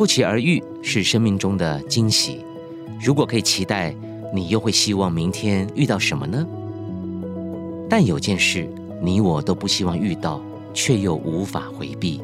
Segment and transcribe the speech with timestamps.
[0.00, 2.42] 不期而遇是生命中的惊喜。
[3.04, 3.94] 如果可以期待，
[4.32, 6.46] 你又会希望明天遇到什么呢？
[7.86, 8.66] 但有件事，
[9.02, 10.40] 你我都不希望遇到，
[10.72, 12.18] 却又无法回避，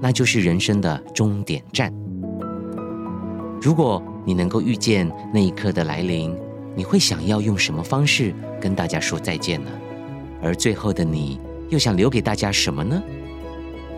[0.00, 1.92] 那就是人生的终点站。
[3.60, 6.34] 如果你能够预见那一刻的来临，
[6.74, 9.70] 你会想要用什么方式跟大家说再见呢？
[10.42, 13.02] 而最后的你又想留给大家什么呢？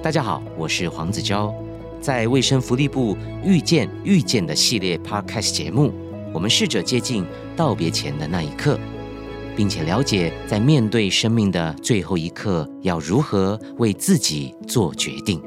[0.03, 1.55] 大家好，我是黄子佼，
[2.03, 5.93] 在卫生福利部遇见遇见的系列 Podcast 节目，
[6.35, 7.25] 我们试着接近
[7.55, 8.77] 道别前的那一刻，
[9.55, 15.41] 并且了解在面对生命的最后一刻，要如何为自己做决定。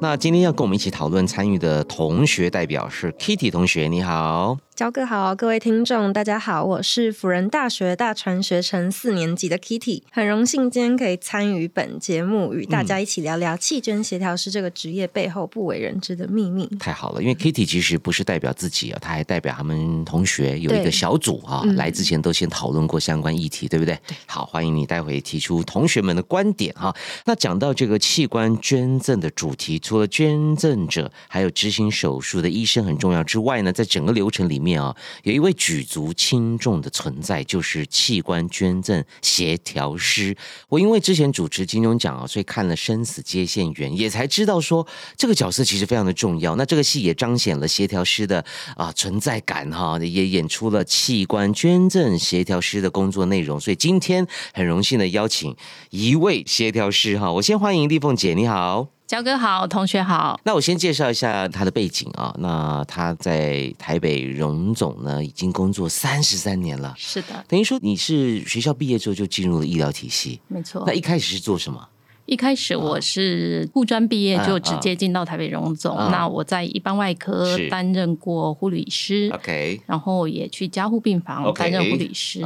[0.00, 4.58] 那今天要跟我们一起讨论参与的同学代表是 Kitty 同学，你好。
[4.78, 16.64] 焦哥好，各位听众大家好，我是辅仁大学大传学程四年级的 Kitty，很荣幸今天可以参与本节目，与大家一起聊聊气捐协调师这个职业背后不为人知的秘密。
[16.78, 23.98] 太好了，因为 Kitty 其实不是代表自己啊，他还代表他们同学有一个小组啊，来之前都先讨论过相关议题，对不对？
[24.26, 26.94] 好，欢迎你待会提出同学们的观点哈。
[27.24, 34.67] 那讲到这个器官捐赠的主题，除了捐赠者还有执行手术的医生很重要之外呢，在整个流程里面。
[34.68, 40.36] 面啊，有一位举足轻重的存在，就是器官捐赠协调师。
[40.68, 46.54] 我因为之前主持金钟奖啊，所以看了《生死接线员》，也才知道说这个角色其实非常的重要。
[46.56, 48.44] 那这个戏也彰显了协调师的
[48.76, 53.58] 啊存在感哈，也演出了器官捐赠协调师的工作内容。
[53.58, 55.56] 所以今天很荣幸的邀请
[55.90, 58.97] 一位协调师哈，我先欢迎丽凤姐，你好。
[59.08, 60.38] 焦哥好，同学好。
[60.44, 62.30] 那我先介绍一下他的背景啊。
[62.40, 66.92] 那他在台北荣总呢，已经工作三十三年了。
[66.94, 70.38] 是的，等于说你是学校毕业之后就进入了医疗体系。
[70.46, 70.84] 没错。
[70.86, 71.88] 那一开始是做什么？
[72.26, 75.96] 一开始我是护专毕业就直接进到台北荣总。
[76.10, 82.44] 那我在一般外科担任过护理师，OK，然后也去加护病房担任护理师。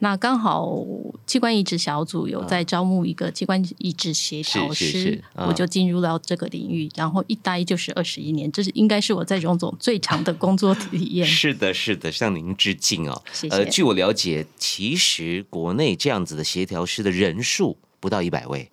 [0.00, 0.84] 那刚好
[1.26, 11.26] 器官移植小组有在招募一个器官移植协调师，我就进入到这个领域，然后一待就是二十一年，这是应该是我在荣总最长的工作体验。
[11.28, 13.22] 是的，是的，向您致敬哦。
[13.32, 13.56] 谢谢。
[13.56, 18.70] 呃，据我了解，其实国内这样子的协调师的人数不到一百位。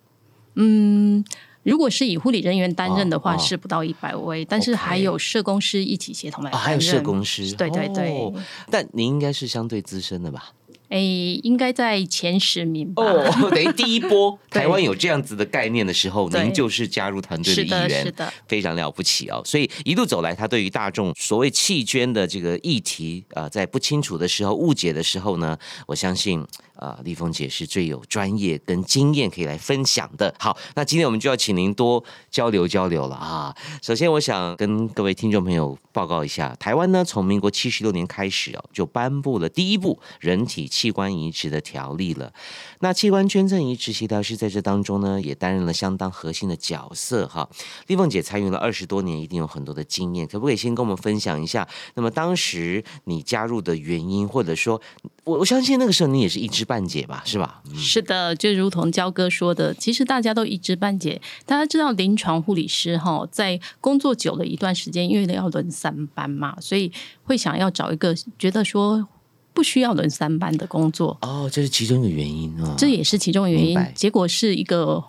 [0.54, 1.24] 嗯，
[1.64, 6.66] 如果是以护理人员担任的话，是不到一百位，但是还有社工师一起协同来担任。
[6.66, 8.32] 还有社工师，对对对。
[8.70, 10.52] 但您应该是相对资深的吧？
[10.88, 13.02] 哎，应该在前十名吧。
[13.02, 19.42] 哦，等于第一波 台湾有这样子的概念的时候，您就是加入团队的一员，是的，非常了不起哦。
[19.44, 26.44] 所以一路走来，他对于大众所谓弃捐的这个议题啊，在不清楚的时候、误解的时候呢，我相信。
[26.78, 30.34] 啊，丽凤姐是最有专业跟经验可以来分享的。
[30.38, 33.54] 好，那今天我们就要请您多交流交流了啊。
[33.82, 42.32] 首先，我想跟各位听众朋友报告一下，台湾呢从民国七十六年开始哦，就颁布了第一部人体器官移植的条例了。
[42.80, 47.48] 那器官捐赠移植协调师在这当中呢，也担任了相当核心的角色哈。
[47.86, 51.66] 丽凤姐参与了二十多年，一定有很多的经验，可不可以先跟我们分享一下？
[51.94, 54.80] 那么当时你加入的原因，或者说，
[55.24, 57.62] 我我相信那个时候你也是一知半解吧，是吧？
[57.74, 61.20] 是的，就如同焦哥说的，其实大家都一知半解。
[61.46, 69.06] 大家知道临床护理师哈，在工作久了一段时间，因为要轮三班嘛，所以会想要找一个觉得说
[69.54, 71.16] 不需要轮三班的工作。
[71.22, 73.78] 哦，这是其中一个原因啊，这也是其中原因。
[73.94, 75.02] 结果是一个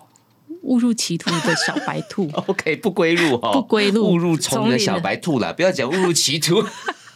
[0.62, 2.30] 误入歧途的小白兔。
[2.46, 6.64] OK，不归路哈，不归路，误入丛林的小白兔了，不要讲误入歧途。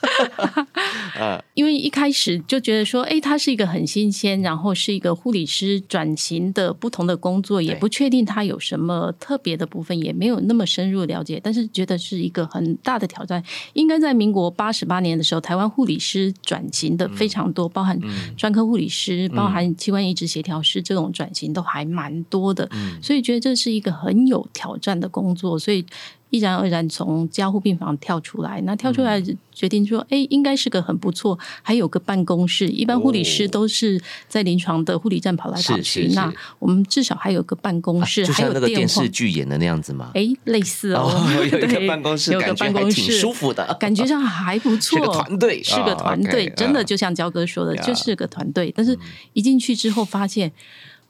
[1.54, 13.42] 因为一开始就觉得说，哎，他是一个很新鲜，然后是一个护理师转型的不同的工作，也不确定他有什么特别的部分，也没有那么深入了解，但是觉得是一个很大的挑战。
[13.74, 17.98] 应该在民国八十八年的时候，台湾护理师转型的非常多，包含
[18.36, 22.68] 专科护理师、包含器官移植协调师这种转型都还蛮多的，
[23.02, 25.84] 所以觉得这是一个很有挑战的工作，所以。
[26.32, 32.66] 毅然而然从加护病房跳出来，那跳出来决定说：“哎，应该是个很不错，还有个办公室。
[32.68, 40.10] 一般护理师都是在临床的护理站跑来跑去，那我们至少还有个办公室，还有那个电视剧演的那样子吗？
[40.14, 44.98] 哎，类似哦， 有一个办公室，有个办公室挺舒服的，感觉上还不错。
[44.98, 48.72] 是个团队，是个团队，真的就像焦哥说的，就是个团队。
[48.74, 48.98] 但是
[49.34, 50.50] 一进去之后发现。”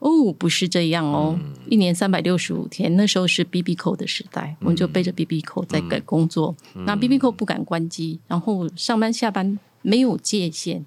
[0.02, 1.38] 哦，不是这样哦，
[1.68, 6.56] 一年三百六十五天，那时候是 B B 扣的时代，我们就背着 B B 扣在改工作。
[6.74, 10.84] 那 B B 扣不敢关机，然后上班下班没有界限。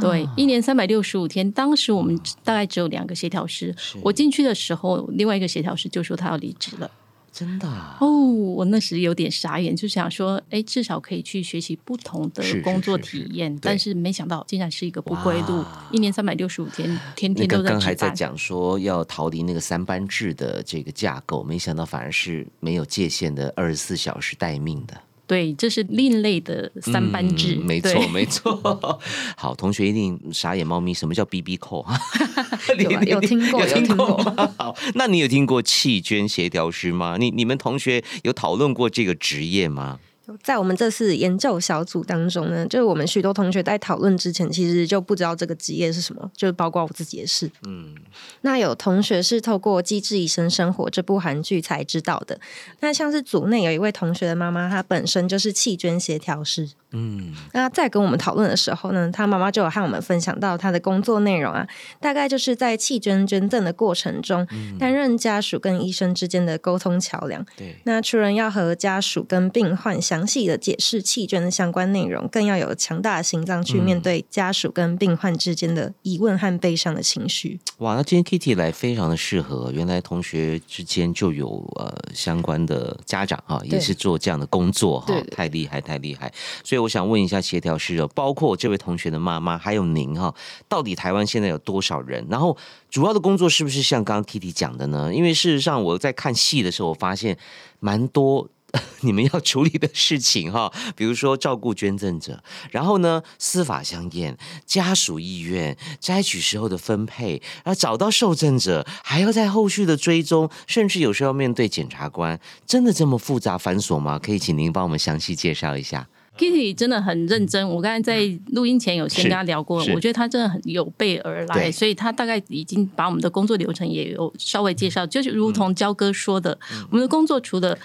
[0.00, 3.72] 对，一年三百六十五天，当时我们大概只有两个协调师。
[4.02, 6.90] 我进去的时候，另外一个协调师就说他要离职了。
[7.32, 7.66] 真的
[7.98, 16.86] 哦，我那时有点傻眼，就想说，哎，至少可以去学习不同的工作体验，但是没想到竟然是一个不归路，一年三百六十五天，
[17.16, 20.02] 天天都在刚还在讲说要逃离那个三班。
[20.12, 25.00] 制的这个架构，没想到反而是没有界限的二十四小时待命的。
[25.26, 29.00] 对，这是另类的三班制，没错，没错。
[29.36, 31.86] 好，同学一定傻眼猫咪，什么叫 B B 扣？
[32.78, 34.54] 有有听过，有听过吗？
[34.58, 37.16] 好，那你有听过弃捐协调师吗？
[37.18, 39.98] 你你们同学有讨论过这个职业吗？
[40.42, 47.50] 在我们这次研究小组当中呢，就是我们许多同学在讨论之前，其实就不知道这个职业是什么，就是包括我自己也是。
[47.66, 47.94] 嗯，
[48.42, 52.38] 那有同学是透过《机智医生生活》这部韩剧才知道的。
[52.80, 56.70] 那像是组内有一位同学的妈妈，她本身就是弃捐协调师。
[56.94, 61.66] 嗯，那在跟我们讨论的时候呢，他妈妈就有和我们分享到他的工作内容啊，
[62.00, 64.46] 大概就是在弃捐捐赠的过程中，
[64.78, 67.42] 担任家属跟医生之间的沟通桥梁。
[67.56, 77.58] 对，那除了要和家属跟病患详细的解释弃捐的相关内容，更要有强大的心脏去面对家属跟病患之间的疑问和悲伤的情绪。
[77.78, 86.32] 哇，那今天 Kitty 来非常的适合，原来同学之间就有呃相关的家长哈，也是做这样的工作哈，太厉害，太厉害，
[86.62, 86.82] 所以。
[86.82, 90.32] 我想问一下协调师哦，包括这位同学的妈妈，还有您哈，
[90.68, 92.24] 到底台湾现在有多少人？
[92.28, 92.56] 然后
[92.90, 95.12] 主要的工作是不是像刚刚 Kitty 讲的呢？
[95.12, 97.38] 因为事实上我在看戏的时候，我发现
[97.78, 98.48] 蛮多
[99.02, 114.18] 你们要处理的事情哈， 比如说照顾捐赠者，然后呢司法相验、家属意愿、摘取时候的分配，然后找到受赠者，还要在后续的追踪，甚至有时候要面对检察官，真的这么复杂繁琐吗？
[114.18, 116.08] 可以请您帮我们详细介绍一下。
[116.38, 126.58] Kitty 真的很认真，我刚才在录音前有先跟他聊过，我觉得他真的很有备而来，所以他大概已经把我们的工作流程也有稍微介绍，就是如同焦哥说的，
[126.90, 127.78] 我们的工作除了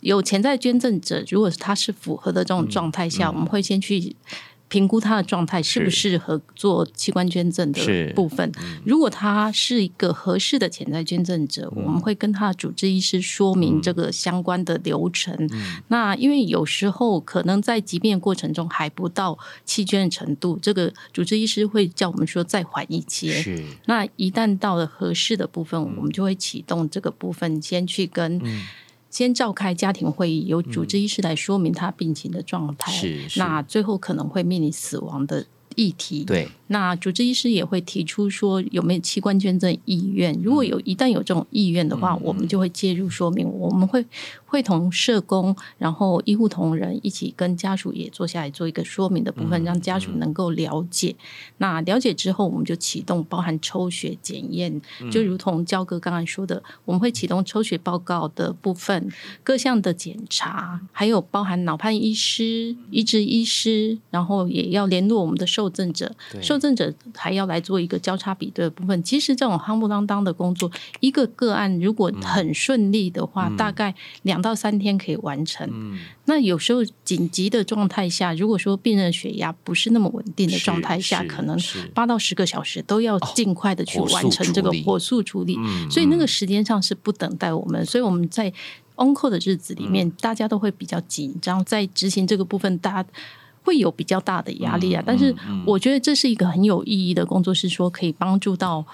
[0.00, 4.14] 有潜在捐赠者，如果他是符合的这种状态下，我们会先去。
[4.68, 8.50] 评估他的状态适不适合做器官捐赠的部分。
[8.84, 15.48] 如果他是一个合适的潜在捐赠者，我们会跟他的主治医师说明这个相关的流程。
[15.86, 23.64] 那因为有时候可能在疾病过程中还不到弃捐的程度，这个主治医师会叫我们说再缓一些。
[23.84, 28.42] 那一旦到了合适的部分，我们就会启动这个部分，先去跟。
[29.16, 32.92] 先召开家庭会议，由主治医师来说明他病情的状态。
[32.92, 35.46] 是，那最后可能会面临死亡的。
[35.78, 44.04] 议题对，那主治医师也会提出说有没有器官捐赠意愿，如果有一旦有这种意愿的话，我们就会介入说明，我们会
[44.46, 51.14] 会同社工，然后医护同仁一起跟家属也坐下来做一个说明的部分，让家属能够了解。
[51.58, 54.80] 那了解之后，我们就启动包含抽血检验，
[55.10, 59.10] 就如同焦哥刚才说的，我们会启动抽血报告的部分，
[59.44, 65.66] 各项的检查，还有包含脑判医师、移植医师，然后也要联络我们的受。
[65.66, 69.02] 受赠者，受赠者还要来做一个交叉比对的部分。
[69.02, 70.70] 其实这种夯不啷当的工作，
[71.00, 75.96] 一个个案如果很顺利的话，大概两到三天可以完成。
[76.24, 81.58] 那有时候紧急的状态下，如果说病人血压不是那么稳定的状态下，可能
[81.94, 85.56] 八到十个小时都要尽快的去完成这个火速处理。
[85.90, 87.84] 所以那个时间上是不等待我们。
[87.86, 88.48] 所以我们在
[88.96, 93.08] on call 的日子里面，大家都会比较紧张，在执行这个部分，大家。
[93.66, 95.34] 会有比较大的压力啊，但是
[95.66, 98.86] 我觉得这是一个很有意义的工作，是说可以帮助到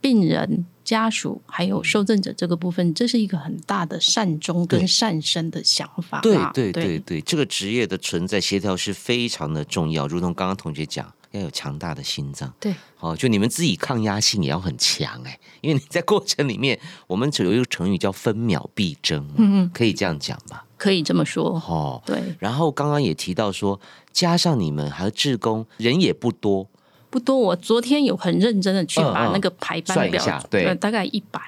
[0.00, 6.20] 病人家属还有受赠者这个部分，这是一个很大的善终跟善生的想法。
[6.20, 11.12] 对对对对，这个职业的存在协调是非常的重要，如同刚刚同学讲。
[11.32, 20.64] 要有强大的心脏，对，哦，就你们自己抗压性也要很强哎， 因为你在过程里面，我们只有一个成语叫分秒必争，嗯嗯，可以这样讲吧？
[20.78, 22.18] 可以这么说，哦，对。
[22.38, 23.78] 然后刚刚也提到说，
[24.18, 26.66] 加上你们还有志工，人也不多。
[27.08, 31.40] 不多，我昨天有很认真的去把那个排班表，对，大概一百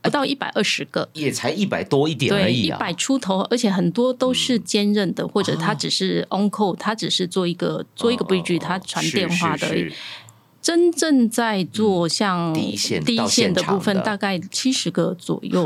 [0.00, 9.68] 不到一百二十个，也才一百多一点而已啊，一百出头，而且很多都是兼任的，或者他只是 on call，他只是做一个做一个 bridge，他传电话的，
[10.62, 12.70] 真正在做像第
[13.16, 15.62] 一线的部分，大概七十个左右。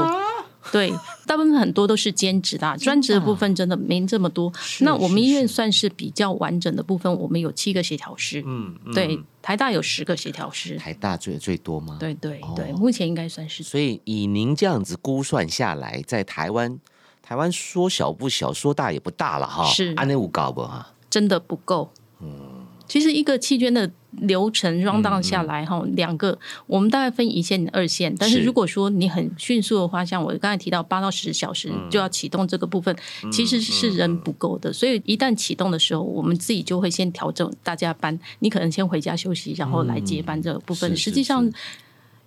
[0.70, 0.92] 对，
[1.26, 4.52] 大部分很多都是兼职的，专职的部分真的没这么多。
[4.80, 8.42] 那我们医院算是比较完整的部分，我们有七个协调师。
[8.46, 10.76] 嗯，对，台大有十个协调师。
[10.76, 11.96] 台大最最多吗？
[11.98, 13.62] 对对对，目前应该算是。
[13.62, 16.78] 所以以您这样子估算下来，在台湾，
[17.22, 19.64] 台湾说小不小，说大也不大了哈。
[19.64, 20.92] 是，安内五高不哈？
[21.10, 21.90] 真的不够。
[22.20, 28.14] 嗯其实一个弃捐的流程 round down 下来哈，两个我们大概分一线、二线。
[28.18, 32.94] 但是如果说你很迅速的话，像我刚才提到八到十小时就要启动这个部分，
[33.32, 34.72] 其实是人不够的。
[34.72, 40.96] 所以一旦启动的时候，我们自己就会先调整大家班，你可能先回家休息，然后来接班这个部分。
[40.96, 41.50] 实际上。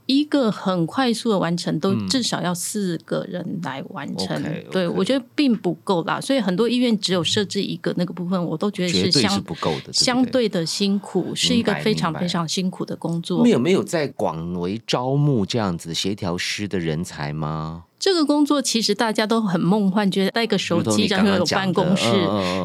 [0.08, 4.44] 一个很快速的完成，都至少要四个人来完成。
[4.72, 6.22] 对，我觉得并不够啦。
[6.22, 13.42] 所以很多医院只有设置一个那个部分，我都觉得是相不够的，相对的辛苦，是一个非常非常辛苦的工作。
[13.44, 17.86] 没有没有在广为招募这样子协调师的人才吗？
[18.00, 22.06] 这个工作其实大家都很梦幻，觉得带个手机然后有办公室，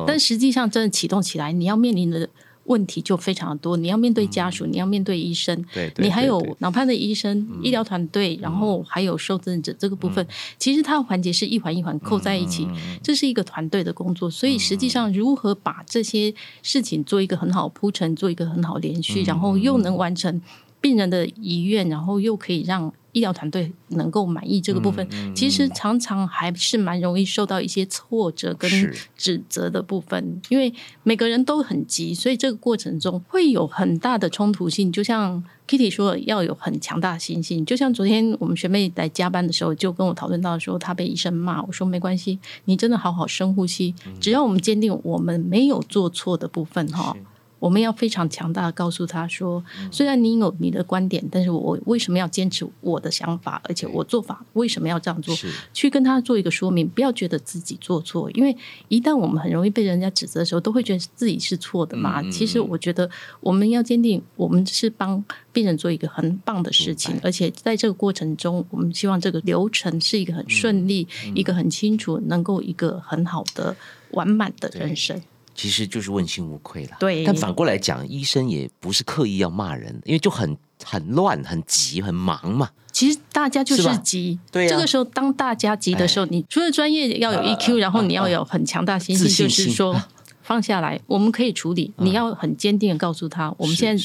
[0.06, 2.28] 但实际上真的启动起来，你要面临的。
[2.70, 5.64] 问题就非常多，你要面对家属，你要面对医生，
[5.96, 10.24] 你还有脑派的医生、医疗团队，然后还有受赠者这个部分，
[10.56, 12.68] 其实它的环节是一环一环扣在一起，
[13.02, 14.30] 这是一个团队的工作。
[14.30, 20.40] 所以实际上，如何把这些事情做一个很好铺陈，做一个很好连续，然后又能完成
[20.80, 22.92] 病人的遗愿，然后又可以让。
[23.12, 28.70] 医疗团队能够满意这个部分，其实常常还是蛮容易受到一些挫折跟
[29.16, 30.72] 指责的部分，因为
[31.02, 34.92] 每个人都很急，所以这个过程中会有很大的冲突性。
[34.92, 37.66] 就像 Kitty 说，要有很强大的信心。
[37.66, 47.16] 就像昨天我们学妹来加班的时候，就跟我讨论到说，她被医生骂，我说没关系，你真的好好深呼吸，只要我们坚定我们没有做错的部分，哈。
[47.60, 49.62] 我们要非常强大的告诉他说，
[49.92, 53.60] 虽然你有你的观点，但是我为什么要坚持我的想法？
[53.64, 55.32] 而且我做法为什么要这样做？
[55.72, 58.56] 去跟他做一个说明，不要觉得自己做错，因为
[58.88, 62.22] 一旦我们很容易被人家指责的时候，都会觉得自己是错的嘛。
[62.30, 63.08] 其实我觉得
[63.40, 73.76] 我们要坚定，我们是帮病人做一个很棒的事情，而且在这个过程中，我们希望这个流程是一个很顺利、一个很清楚，能够一个很好的
[74.12, 75.20] 完满的人生。
[75.60, 76.96] 其实就是问心无愧了。
[76.98, 82.70] 对，但反过来讲，医生也不是刻意要骂人，因为就很很乱、很急、很忙嘛。
[82.90, 84.66] 其实大家就是急，对。
[84.66, 89.94] 这个时候，当大家急的时候，你除了专业要有 EQ，然后你要有很强大心性，就是说。
[90.42, 91.92] 放下来，我们可以处理。
[91.98, 94.04] 你要很坚定的告诉他，我们现在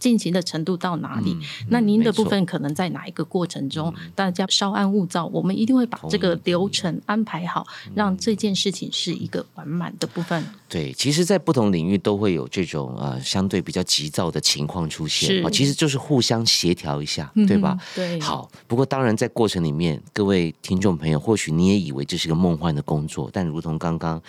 [0.00, 1.36] 进行的程度到哪里？
[1.68, 3.94] 那您的部分可能在哪一个过程中？
[4.12, 10.44] 大家稍安勿躁，我们一定会把这个流程安排好，让这件事情是一个完满的部分。
[10.74, 17.78] 对，其实，在不同领域都会有这种呃相对比较急躁的情况出现啊，其实就是互相协调一下，对吧？
[17.94, 18.18] 对。
[18.20, 24.20] 好，不过当然在过程里面，各位听众朋友，或许你也以为这是个梦幻的工作，但如同刚刚。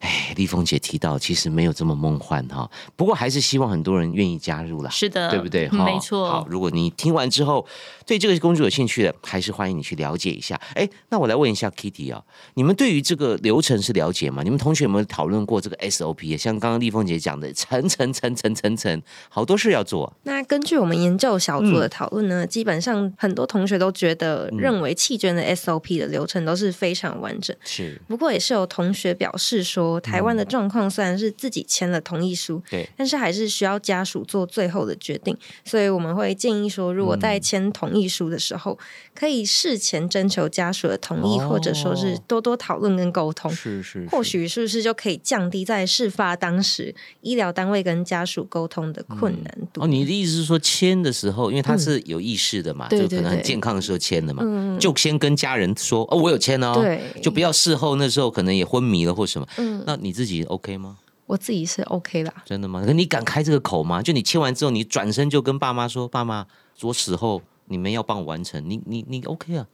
[0.00, 2.68] 哎，丽凤姐提到，其实没有这么梦幻哈。
[2.96, 5.68] 不过还是希望很多人愿意加入了，是的，对不对？
[5.68, 6.28] 没错。
[6.28, 7.64] 好，如果你听完之后
[8.04, 10.60] 对这个工作有兴趣的，还是欢迎你去了解一下。
[10.74, 12.20] 哎，那我来问一下 Kitty 啊，
[12.54, 14.42] 你们对于这个流程是了解吗？
[14.42, 16.36] 你们同学有没有讨论过这个 SOP？
[16.36, 20.12] 像刚刚丽凤姐讲的，层层层层层层，好多事要做。
[20.22, 27.56] 那根据我们研究小组的讨论呢，基本上很多同学都觉得认为弃捐的 SOP 的流程都是非常完整。
[27.64, 29.82] 是，不过也是有同学表示说。
[30.00, 35.34] 台湾的状况虽然是自己签了同意书，对，但是还是需要家属做最后的决定，
[35.64, 38.78] 所以我们会建议说，如果在签同意书的时候，
[39.14, 49.82] 可以事前征求家属的同意，或者说是多多讨论跟沟通，是是，或许是不是就可以降低在事发当时医疗单位跟家属沟通的困难度？
[49.82, 54.44] 哦，你的意思是说签的时候，因为他是有意识的嘛，就可能很健康的时候签的嘛，
[54.78, 56.82] 就先跟家人说，哦，我有签哦，
[57.22, 59.82] 就不要事后那时候可能也昏迷了或什么，嗯。
[59.86, 60.98] 那你自己 OK 吗？
[61.26, 62.32] 我自己是 OK 啦。
[62.44, 62.84] 真的吗？
[62.84, 64.02] 可你敢开这个口吗？
[64.02, 66.46] 就你签完之后，你转身就跟爸妈说：“爸妈，
[66.82, 69.66] 我死后你们要帮我完成。”你你你 OK 啊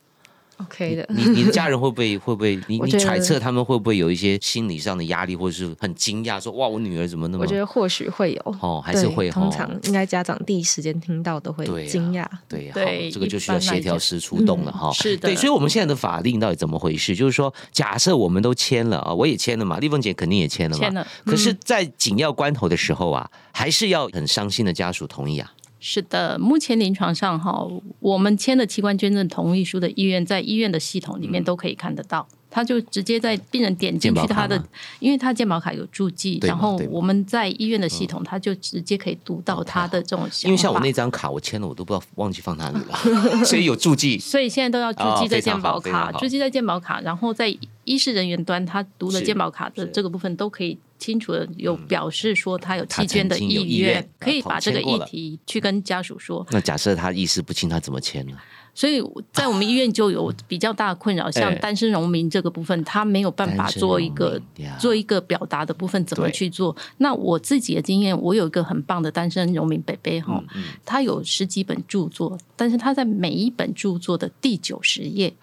[0.58, 2.58] ？OK 的，你你的家人会不会会不会？
[2.68, 7.44] 你你揣测他们会不会有一些心理上的压力，或者是很惊讶，说哇，我女儿怎么那么？
[7.44, 9.30] 我觉得或许会有哦，还是会。
[9.30, 12.26] 通常应该家长第一时间听到都会惊讶。
[12.48, 14.92] 对，对，这个就需要协调师出动了哈。
[14.92, 17.14] 是的，对，所以我们现在的法令到底怎么回事？
[17.14, 20.84] 就是说，假设我们都签了啊，我也签了嘛，丽凤姐肯定也签了嘛。
[20.84, 21.06] 签了。
[21.24, 25.52] 可是，在紧要关头的时候啊，还是要很伤心的家属同意啊。
[25.80, 27.66] 是的，目前临床上哈，
[28.00, 32.26] 我们签的器官捐赠同意书的医院，在医院的系统里面都可以看得到。
[32.50, 34.60] 他就直接在病人点进去他的，
[35.00, 40.26] 因为他健保卡有注记，然后我们在医院的系统，他就直接可以读到他的这种。
[40.44, 44.18] 因为像我那张卡，我签了，我都不知道忘记放哪里了， 所以有注记。
[44.18, 47.54] 所以现在都要注记在健保卡，注记在健保卡，然后在
[47.84, 50.78] 医师人员端，他读了健保卡的这个部分都可以。
[50.98, 56.46] 清楚的有表示说他有弃捐的意愿，可以把这个议题去跟家属说。
[56.50, 58.32] 那假设他意识不清，他怎么签呢？
[58.74, 59.02] 所以
[59.32, 64.40] 在我们医院就有比较大的困扰，像单身农民这个部分，他没有办法做一个
[64.78, 66.76] 做一个表达的部分，怎么去做？
[66.98, 70.40] 那我自己的经验，我有一个很棒的单身农民北北哈，
[70.84, 75.34] 他有十几本著作，但是他在每一本著作的第九十页，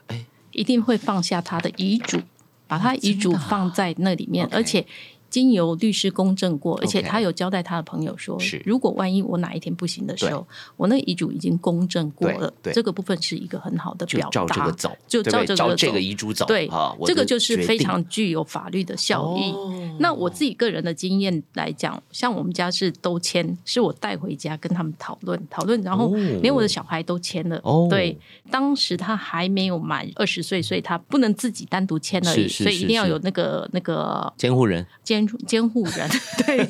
[0.53, 2.21] 一定会放下他的遗嘱，
[2.67, 4.85] 把他遗嘱放在那里面，而且。
[5.35, 14.45] 经由律师公证过，而且他有交代他的朋友说，如果万一我哪一天不行的时候，我那个遗嘱已经公证过了，这个部分是一个很好的表达。
[14.45, 16.45] 照这个走，就照这个这个遗嘱走。
[16.45, 16.69] 对，
[17.05, 19.53] 这个就是非常具有法律的效益。
[19.99, 27.61] 那我自己个人的经验来讲，像我们家是都签，是我带回家跟他们讨论讨论，然后连我的小孩都签了。
[27.89, 28.17] 对，
[28.49, 35.24] 当时他还没有满二十岁，所以他不能自己单独签而已，所以一定要有那个那个监护人监。
[35.47, 36.09] 监护人
[36.45, 36.67] 对，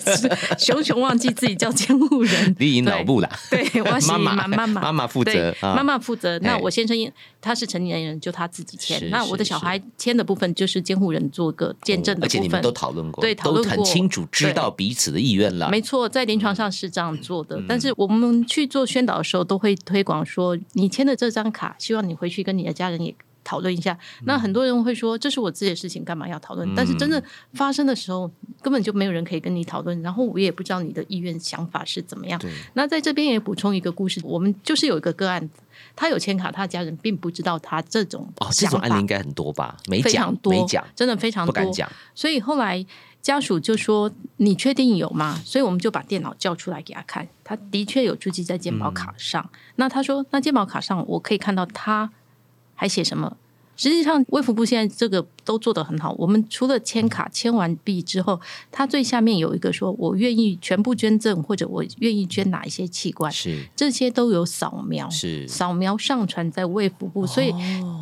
[0.58, 3.30] 熊熊忘记自己叫监护人， 你已脑部啦。
[3.50, 6.38] 对，妈妈妈妈妈妈负责，妈妈负责。
[6.40, 6.96] 那我先生
[7.42, 9.10] 他是成年人，就他自己签。
[9.10, 12.28] 那我的小孩签的部分就是监护人做个见证的部分。
[12.28, 15.70] 而且你们都讨论过，对，讨论过，很清楚，知道彼此的意愿了。
[15.70, 17.62] 没错，在临床上是这样做的。
[17.68, 23.14] 但是我们去做宣导的时候，都会推广说，你签的这张卡，希望你回去跟你的家人也。
[23.46, 26.68] 讨论一下，那很多人会说这是我自己的事情，干嘛要讨论？
[26.76, 27.22] 但是真正
[27.54, 28.30] 发生的时候，
[28.62, 30.02] 根本就没有人可以跟你讨论。
[30.02, 32.42] 然后我也不知道你的意愿想法是怎么样。
[32.74, 35.48] 那在这边也补充一个故事，我们就是有一个个案，
[35.96, 39.78] 他有签卡，他的家人并不知道他这种哦，这种案例应该很多吧？
[39.88, 41.88] 没讲，没讲，真的非常多，不敢讲。
[42.16, 42.84] 所以后来
[43.22, 49.48] 家属就说：“你确定有吗？”所以我们就把电脑叫出来给他看，他的确有注记在健保卡上。
[49.76, 52.10] 那他说：“那健保卡上我可以看到他。”
[52.76, 53.38] 还写什么？
[53.76, 56.16] 实际上，卫福部现在这个都做得很好。
[56.18, 58.40] 我们除了签卡签完毕之后，
[58.72, 67.28] 它最下面有一个说：“我愿意全部捐赠，或者我愿意捐哪一些器官。”是这些都有扫描，是扫描上传在卫福部。
[67.28, 67.54] 所以，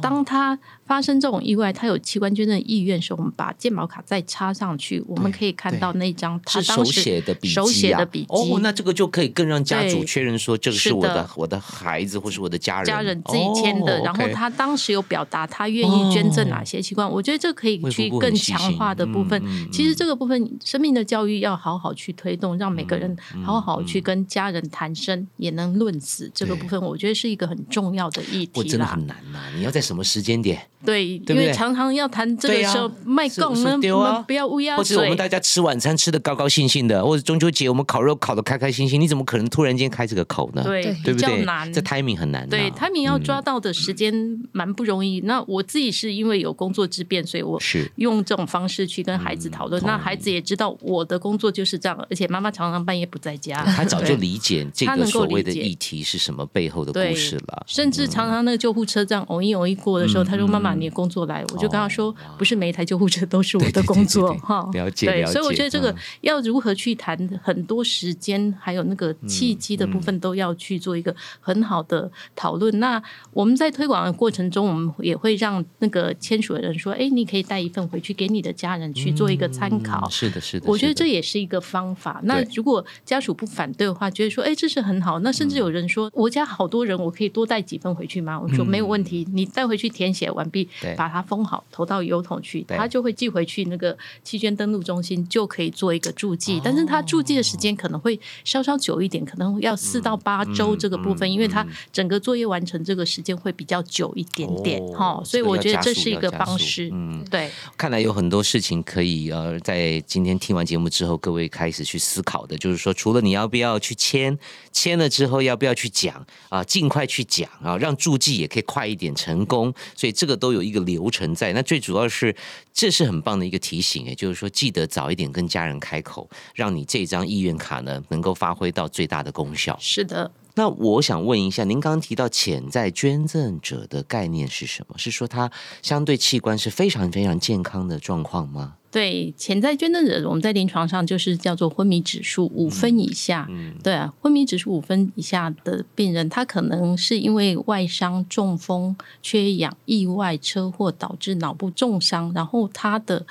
[0.01, 8.27] 当他发生这种意外，他有器官捐赠意愿时候，我们把健保卡再插上去，我们可以看到那张他手写的笔手写的笔记。
[8.29, 13.99] 哦，那这个就可以更让家主确认说，这个是我的我的孩子或是我的家人家人自己签的。
[14.01, 19.41] 然后他当时有表达他愿意捐赠哪些器官，我觉得这可以去更强化的部分。
[19.71, 26.31] 其实这个部分生命的教育要好好去推动，让每个人好好去跟家人谈生，也能论死。
[26.33, 28.67] 这个部分我觉得是一个很重要的议题啦。
[28.67, 30.59] 真的很难呐，你要在什么时间点？
[30.85, 40.61] 对，因为常常要谈这个时候卖供呢，不要乌鸦或者我们大家吃晚餐吃的高高兴兴的，或者中秋节我们烤肉烤的开开心心，你怎么可能突然间开这个口呢？
[40.63, 41.45] 对，对不对？
[41.45, 42.47] 难，这 timing 很难。
[42.49, 44.13] 对，timing 要抓到的时间
[44.51, 45.21] 蛮不容易。
[45.21, 49.81] 那我自己是因为有工作之便，所以我是用这种方式去跟孩子讨论。
[49.83, 57.63] 那孩子也知道我的工作就是这样，而且妈妈常常半夜不在家，他早就理解这个所谓的议题是什么背后的故事了。
[57.67, 64.69] 甚至常常那个救护车这样偶一偶一过的时候，他说：“妈妈，你的工作来。”我就跟他说，不是每一台救护车都是我的工作哈。
[64.73, 72.79] 了解，对，所以我觉得这个要如何去谈很多时间，还有那个契机的部分，都要去做一个很好的讨论。
[72.79, 80.65] 那我们在推广的过程中，我们也会让那个签署的人说：“哎，你可以带一份回去给你的家人去做一个参考。”是的，是的。
[80.71, 82.21] 我觉得这也是一个方法。
[82.23, 96.61] 那如果家属不反对的话，觉得说：“哎，这是很好。”那甚至有人说：“我家好多人，我可以多带几份回去吗？”我说：“没有问题，你带回去填写完毕，把它封。”好，投到邮筒去，他就会寄回去那个期捐登录中心，就可以做一个注记。
[96.63, 105.21] 但是他注记的时间可能会稍稍久一点，可能要四到八周这个部分，因为他整个作业完成这个时间会比较久一点点哈。
[105.33, 106.89] 所以我觉得这是一个方式。
[106.93, 107.49] 嗯，对。
[107.75, 114.37] 看来有很多事情可以呃，在今天听完节目之后，各位开始去思考的，就是说，除了你要不要去签，
[114.71, 119.73] 签了之后要不要去讲啊，尽快去讲啊，让助记也可以快一点成功。
[119.95, 121.33] 所以这个都有一个流程。
[121.33, 122.35] 在那最主要是，
[122.71, 129.75] 这是很棒的一个提醒，也就是说，记得早一点跟家人开口，让你这张意愿卡呢能够发挥到最大的功效。
[129.81, 130.31] 是的。
[130.55, 134.95] 那我想问一下，您刚刚提到潜在捐赠者的概念是什么？
[134.97, 138.75] 是说他相对器官是非常非常健康的状况吗？
[138.91, 143.47] 对，潜在捐赠者，我们在临床上就是叫做昏迷指数五分以下。
[143.49, 153.25] 嗯，对啊，昏迷指数五分以下的病人，他可能是因为外伤、中风、缺氧、意外、车祸导致脑部重伤，然后他的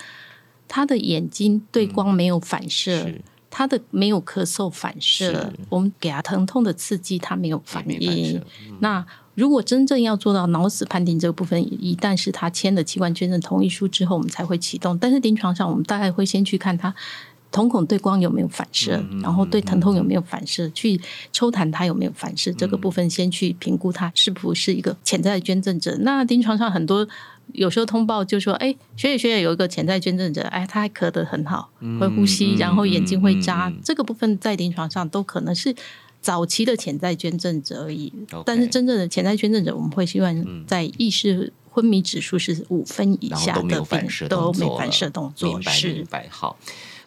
[0.66, 3.12] 他的眼睛对光没有反射。
[3.54, 8.42] 他的没有咳嗽反射，我们给他疼痛的刺激，他没有反应。
[8.80, 14.96] 那如果真正要做到脑死判定这个部分，一旦是他签了器官捐赠同意书之后，我们才会启动。
[14.98, 16.94] 但是临床上，我们大概会先去看他
[17.52, 21.00] 瞳孔对光有没有反射，然后对疼痛有没有反射，去
[21.32, 25.96] 抽痰它有没有反射，这个部分先去评估它是不是一个潜在的捐赠者。
[26.00, 27.06] 那临床上很多
[27.52, 35.72] 有时候通报就说，哎，学姐学姐有一个潜在捐赠者，哎，他还咳得很好，会呼吸，然后眼睛会眨，这个部分在临床上都可能是。
[36.22, 38.12] 早期的潜在捐赠者而已，
[38.46, 45.48] 但是真正的潜在捐赠者，我们会希望在意识昏迷指数是五分以下的都没有反射动作，反射动作。
[45.48, 46.28] 明白明白。
[46.30, 46.56] 好，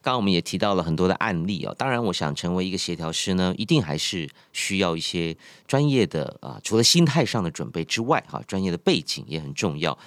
[0.06, 1.74] 刚我们也提到了很多的案例哦。
[1.76, 9.98] 当然，我想成为一个协调师呢，一定还是需要一些专业的啊，除了心态上的准备之外，哈，专业的背景也很重要。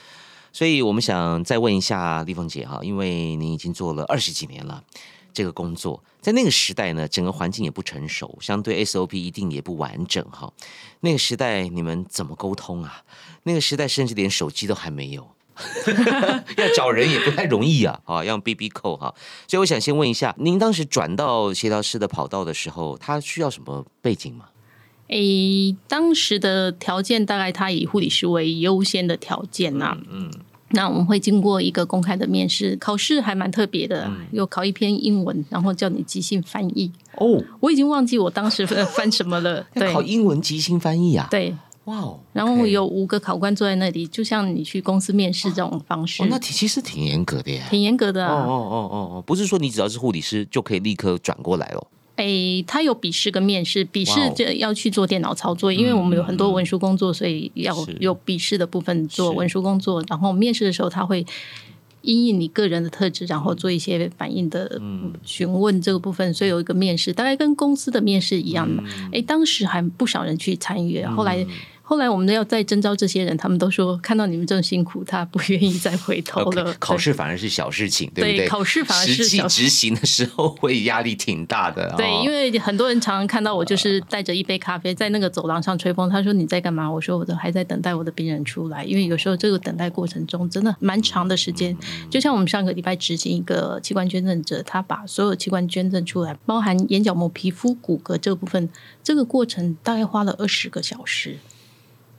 [0.52, 4.84] 所以我们想再问一下丽凤姐哈，因为您已经做了二十几年了。
[5.34, 10.52] 这个工作在那个时代呢，整个环境也不成熟，相对 SOP 一定也不完整哈。
[11.00, 13.02] 那个时代你们怎么沟通啊？
[13.44, 15.28] 那个时代甚至连手机都还没有，
[16.56, 17.98] 要找人也不太容易啊！
[18.04, 19.14] 啊，用 BB 扣哈。
[19.46, 24.46] 所以我想先问一下，您当时转到协调师的跑道的时候，他需要什么背景吗？
[25.08, 29.96] 诶，当时的条件大概他以护理师为优先的条件呐。
[30.10, 30.30] 嗯。
[30.72, 36.92] 那我们会经过一个公开的面试，考试还蛮特别的，有考一篇英文，然后叫你即兴翻译。
[37.16, 39.66] 哦，我已经忘记我当时翻什么了。
[39.72, 41.26] 对，考英文即兴翻译啊？
[41.30, 41.56] 对，
[41.88, 42.20] 哇哦。
[42.32, 46.22] 然后有五个考官坐在那里，就像你去公司面试这种方式。
[46.22, 47.66] 哦，那其实挺严格的呀。
[47.70, 48.26] 挺严格的。
[48.26, 51.86] 哦哦哦哦哦，不是说你只要是护理师就可以立刻转过来哦。
[52.16, 60.04] 诶，他有笔试跟面试，笔试就要去做电脑操作，因为我们有很多文书工作，所以要有笔试的部分做文书工作。
[60.08, 61.24] 然后面试的时候，他会
[62.02, 64.82] 因应你个人的特质，然后做一些反应的
[65.24, 66.34] 询问这个部分。
[66.34, 68.82] 所以有一个面试，大概跟公司的面试一样的。
[69.12, 71.46] 诶，当时还不少人去参与，后来。
[71.88, 76.76] 后来我们要再征召这些人，他们都说看到你们这么辛苦，他不愿意再回头了。
[76.78, 78.46] 考试反而是小事情，对不对？
[78.46, 81.94] 考试反而是实际执行的时候会压力挺大的。
[81.96, 86.10] 对，因为很多人常常看到我就是带着一杯咖啡在那个走廊上吹风。
[86.10, 86.92] 他说你在干嘛？
[86.92, 88.84] 我说我都还在等待我的病人出来。
[88.84, 91.74] 因为有时候这个等待过程中真的蛮长的时间。
[92.10, 98.68] 就像我们上个礼拜执行一个器官捐赠者，他把所有器官捐赠出来，包含眼角膜、皮肤、骨骼这部分，
[99.02, 101.38] 这个过程大概花了二十个小时。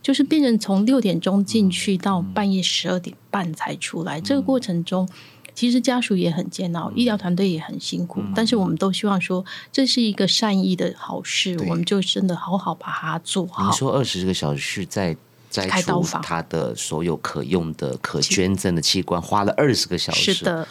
[0.10, 5.08] 就是病人从六点钟进去到半夜十二点半才出来，这个过程中，
[5.54, 8.19] 其实家属也很煎熬，医疗团队也很辛苦。
[8.36, 13.67] 但是我们都希望说，这是一个善意的好事，我们就真的好好把它做好。
[13.67, 15.15] 你说二十个小时在
[15.52, 20.34] 摘除他的所有可用的、可捐赠的器官，花了二十个小时。
[20.34, 20.67] 是的。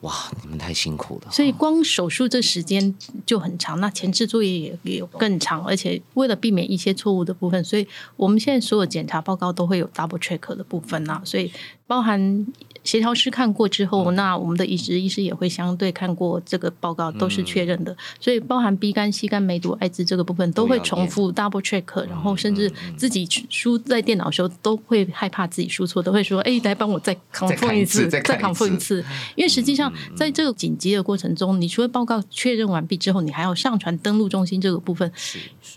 [0.00, 1.30] 哇，你们太辛苦了！
[1.30, 2.94] 所以光手术这时间
[3.26, 7.86] 就很长，那前置作业也也有更长，而且为了避免一些错误的部分，所以
[8.16, 11.52] 我们现在所有检查报告都会有 double check 的部分呐，所以
[11.90, 12.46] 包含。
[12.82, 17.94] 协调师看过之后，那我们的移植医师也会相对看过这个报告，都是确认的。
[18.18, 29.04] 所以包含 B 肝、C 肝、梅毒、艾滋这个部分，都会重复 double check，然后甚至自己输在电脑的时候都会害怕自己输错，都会说：“哎，来帮我再康复一次，再康复一次。”
[29.36, 35.12] 因为实际上在这个紧急的过程中，你除了报告确认完毕之后，你还要上传登录中心这个部分，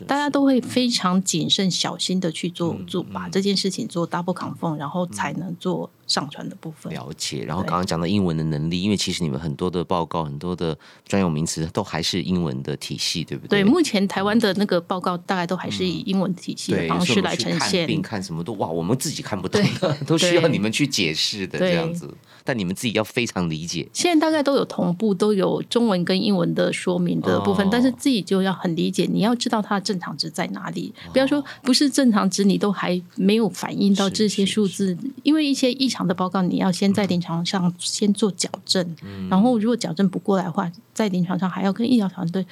[0.06, 5.90] 大家都会非常谨慎小心的去做做，把这件事情做 double confirm，然后才能做。
[6.06, 13.62] 上传的部分了解，然后刚刚讲到英文的能力，因为其实你们很多的报告、很多的专有名词都还是英文的体系，对不对？
[13.62, 17.86] 对，目前台湾的那个报告大概都还是以英文体系的方式来呈现。
[17.86, 22.12] 病看什么都哇，我们自己看不懂的， 都需要你们去解释的这样子。
[22.46, 23.88] 但你们自己要非常理解。
[23.94, 30.92] 现在大概都有同步，都有中文跟英文的说明的部分，但是自己就要很理解，你要知道它的正常值在哪里。
[31.14, 38.96] 不要说不是正常值，你都还没有反映到这些数字，因为一些异常的报告，你要先在临床上先做矫正，
[39.30, 42.44] 然后如果矫正不过来的话，在临床上还要跟医疗团队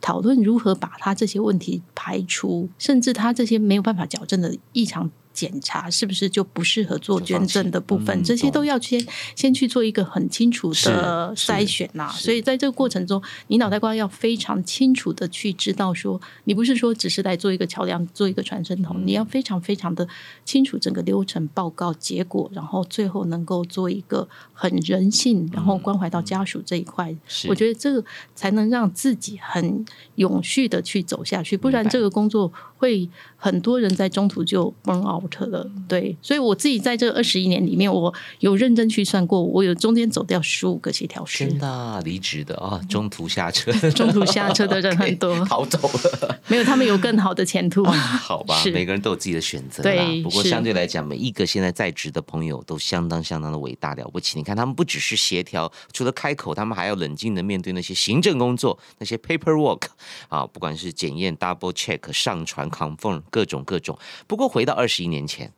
[0.00, 5.10] 讨论如何把他这些问题排除，甚至他这些没有办法矫正的异常。
[5.32, 8.22] 检查是不是就不适合做捐赠的部分？
[8.22, 12.10] 这些都要先先去做一个很清楚的筛选呐。
[12.12, 20.06] 所以在这个过程中，你脑袋瓜要非常清楚的去知道，说你不是说只是来做一个桥梁、做一个传声筒，你要非常非常的
[20.44, 27.14] 清楚整个流程、报告结果，然后最后能够做一个很人性，然后关怀到家属这一块。
[27.48, 29.84] 我觉得这个才能让自己很
[30.16, 35.10] 永续的去走下去，不然这个工作会很多人在中途就 burn。
[35.10, 35.68] out 了。
[35.88, 46.40] 对，所以我自己在这二十一年里面，我有认真去算过，我有中间走掉十五个协调师，真的离职的啊，中途下车， 中途下车的人很多， 逃走了。
[46.46, 47.84] 没有，他们有更好的前途。
[47.84, 49.82] 好吧，每个人都有自己的选择。
[49.82, 54.38] 对，不过相对来讲，每一个现在在职的朋友都相当相当的伟大了不起。
[54.38, 59.82] 你看，他们不只是协调，除了开口，他们还要冷静的面对那些行政工作，那些 paperwork
[60.28, 63.98] 啊，不管是检验、double check、上传、confirm，各种各种。
[64.26, 65.52] 不过回到二十一年前。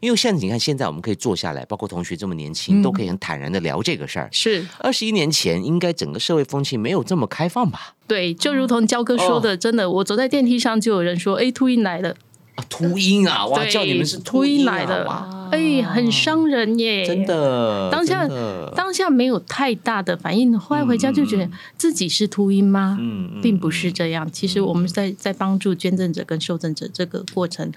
[0.00, 4.28] 因为现在你看，现在我们可以坐下来，包括同学这么年轻，都可以很坦然的聊这个事儿。
[4.32, 7.94] 是二十一年前，应该整个社会风气没有这么开放吧？
[8.06, 12.16] 对，就如同焦哥说的，真的，我走在电梯上就有人说：“哎，秃鹰来了。”
[12.56, 15.04] 啊，秃鹰啊，哇，叫你们是秃鹰来的，
[15.50, 17.88] 哎，很伤人耶，真的。
[17.90, 18.28] 当下
[18.74, 22.96] 当下没有太大的反应，后来回家就觉得自己是秃鹰吗？
[23.00, 24.30] 嗯，并不是这样。
[24.30, 27.72] 其实我们在在帮助捐赠者跟受赠者这个过程。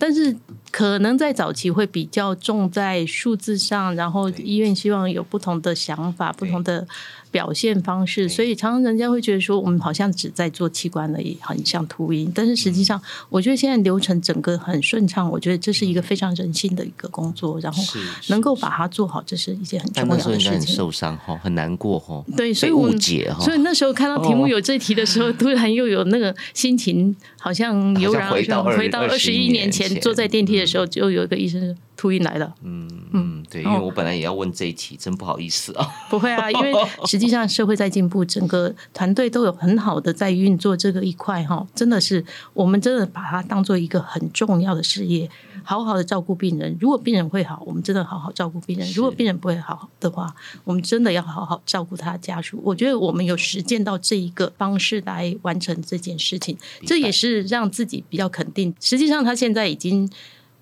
[0.00, 0.36] 但是
[0.70, 6.86] 可能在早期会比较重在数字上，然后医院希望有不同的想法、不同的
[7.32, 12.30] 表现方式，所以常常人家会觉得说，我们好像只在做器官而已，很像秃鹰。
[12.32, 17.82] 但是实际上，我觉得现在流程整个很顺畅，我觉得这是一个非常人性的一个工作，然后
[18.28, 20.52] 能够把它做好，这是一件很重要的事情。
[20.52, 23.44] 很受伤哈，很难过哈，对，所以误解哈。
[23.44, 29.88] 所以那时候看到题目有这题的时候，突然又有那个心情，好像油然回到回到二十一年前。
[30.00, 32.54] 坐在电梯的时候，就有一个医生秃鹰来了。
[32.62, 35.84] 嗯嗯，对，因为我本来也要问这一题，真不好意思啊。
[36.08, 36.72] 不会啊，因为
[37.06, 45.28] 实际上社会在进步，整个团队都有很好的在运作这个一块哈，真的是我们真的把它当做一个很重要的事业，
[45.64, 46.76] 好好的照顾病人。
[46.80, 50.32] 如果病人会好，我们真的好好照顾病人；如果病人不会好的话，
[50.62, 52.60] 我们真的要好好照顾他的家属。
[52.62, 56.56] 我觉得我们有实践到这一个方式来完成这件事情，
[56.86, 58.72] 这也是让自己比较肯定。
[58.80, 60.08] 实际上，他现在已经。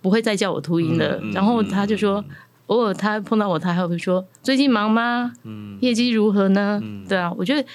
[0.07, 1.21] 不会再叫我秃鹰了。
[1.33, 2.25] 然后他就说，
[2.66, 5.33] 偶尔他碰到我，他还会说：“最近忙吗？
[5.42, 7.69] 嗯，业绩如何呢？”对啊，我觉得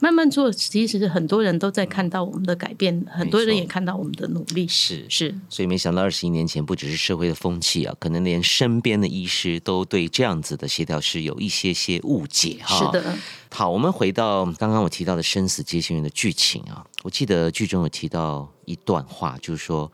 [0.00, 4.68] 慢慢做，其实很多人都在看到我们的改变，很多人也看到我们的努力。
[4.68, 12.76] 是是，所以没想到二十一年前，不只是社会的风气啊，可能连身边的医师都对这样子的协调师有一些些误解哈。
[12.76, 13.16] 是的。
[13.50, 19.90] 好，我们回到刚刚我提到的生死接线员的剧情啊，我记得剧中有提到一段话，就是说。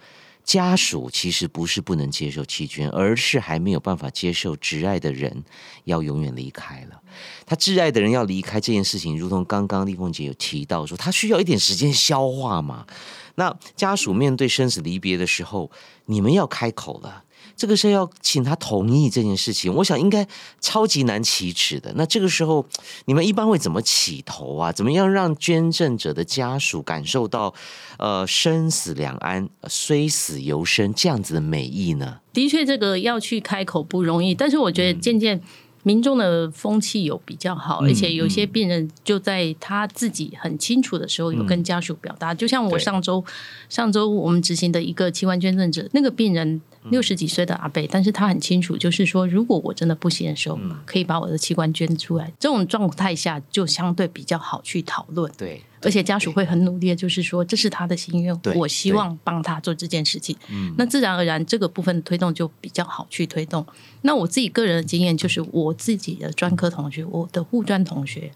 [0.47, 5.45] 家属其实不是不能接受弃捐，而是还没有办法接受挚爱的人
[5.85, 7.03] 要永远离开了。
[7.45, 12.87] 他挚爱的人要离开这件事情，如同刚刚丽凤姐有提到说，他需要一点时间消化嘛。
[13.35, 15.71] 那家属面对生死离别的时候，
[16.05, 17.25] 你们要开口了。
[17.57, 20.27] 这个是要请他同意这件事情，我想应该
[20.61, 21.93] 超级难启齿的。
[21.97, 22.67] 那这个时候，
[23.07, 24.71] 你们一般会怎么起头啊？
[24.71, 27.55] 怎么样让捐赠者的家属感受到，
[27.99, 32.21] 呃，生死两安，虽死犹生这样子的美意呢？
[32.33, 35.41] 的确，这个要去开口不容易，但是我觉得渐渐。
[35.87, 42.35] 民众的风气有比较好，而且有些病人就在他自己很清楚的时候，有跟家属表达。
[42.35, 43.25] 就像我上周
[43.69, 52.33] 上周我们执行的一个器官捐赠者，那个病人六十几岁的阿贝，但是他很清楚，就是说如果我真的不行的时候，可以把我的器官捐出来。
[52.41, 55.31] 这种状态下就相对比较好去讨论。
[55.39, 55.63] 对。
[55.87, 60.37] 而且家属会很努力，就是说这是他的心愿，我希望帮他做这件事情。
[60.77, 63.65] 那自然而然这个部分推动就比较好去推动。
[64.03, 68.33] 那我自己个人的经验就是，我自己的专科同学，我的护专同学，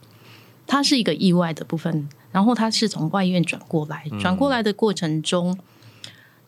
[0.67, 5.59] 他是一个意外的部分，然后他是从外院转过来，转过来的过程中，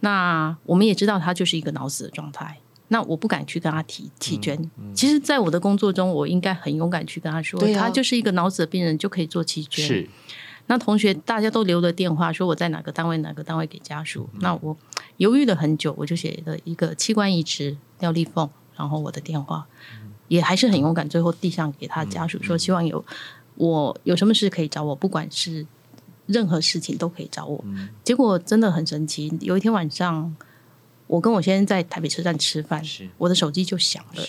[0.00, 2.58] 那我们也知道他就是一个脑死的状态。
[2.88, 4.70] 那我不敢去跟他提弃捐。
[4.94, 9.86] 其实，在我的工作中，我应该很勇敢去跟他说，他就是一个脑死的病人，就可以做弃捐。
[9.86, 10.08] 是。
[10.66, 14.28] 那同学大家都留了电话，说我在哪个单位哪个单位给家属。
[14.40, 14.76] 那我
[15.18, 19.66] 犹豫了很久，我就写了一个器官移植廖丽凤，然后我的电话。
[20.28, 23.04] 也还是很勇敢，最后递上给他家属，说希望有
[23.56, 25.66] 我有什么事可以找我，不管是
[26.24, 27.62] 任何事情都可以找我。
[28.02, 30.34] 结果真的很神奇，有一天晚上，
[31.06, 32.82] 我跟我先生在台北车站吃饭，
[33.18, 34.22] 我的手机就响了，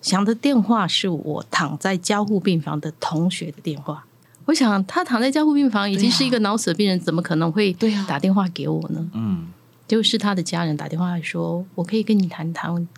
[0.00, 4.06] 响的电话是我躺在加护病房的同学的电话。
[4.44, 7.72] 我想，他躺在加护病房，已经是一个脑死的病人，怎么可能会
[8.06, 9.10] 打电话给我呢？
[9.14, 9.46] 嗯，
[9.86, 12.88] 就是他的家人打电话来说：“我可以跟你谈谈，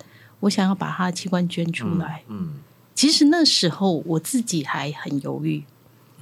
[0.40, 2.54] 我想要把他的器官捐出来。”嗯，
[2.94, 5.62] 其实那时候我自己还很犹豫，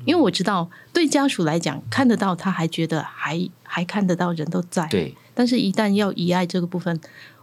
[0.05, 7.01] 因为我知道对家属来讲，看得到他还觉得还还看得到人都在，对，但是一旦要遗爱这个部分。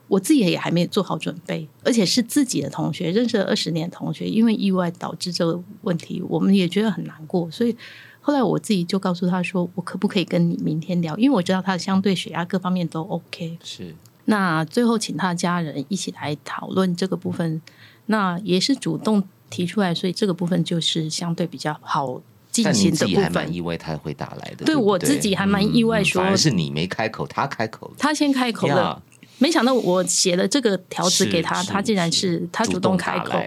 [0.10, 7.50] 我自己也还没做好准备，而且是自己的同学，认识了二十年同学，因为意外导致这个问题，我们也觉得很难过。
[7.52, 7.78] 所以
[8.19, 11.15] 后来我自己就告诉他说：“我可不可以跟你明天聊？
[11.15, 13.95] 因为我知道他相对血压各方面都 OK。”是。
[14.26, 17.62] 那最后请他的家人一起来讨论这个部分，
[18.08, 23.24] 那也是主动提出来，所以这个部分就是相对比较好进行的部分。
[23.24, 29.02] 还蛮意外他会打来的，对我自己还蛮意外，说是你没开口，他开口，他先开口了。
[29.39, 33.41] 没想到我写了这个条子给他，他竟然是他主动开口。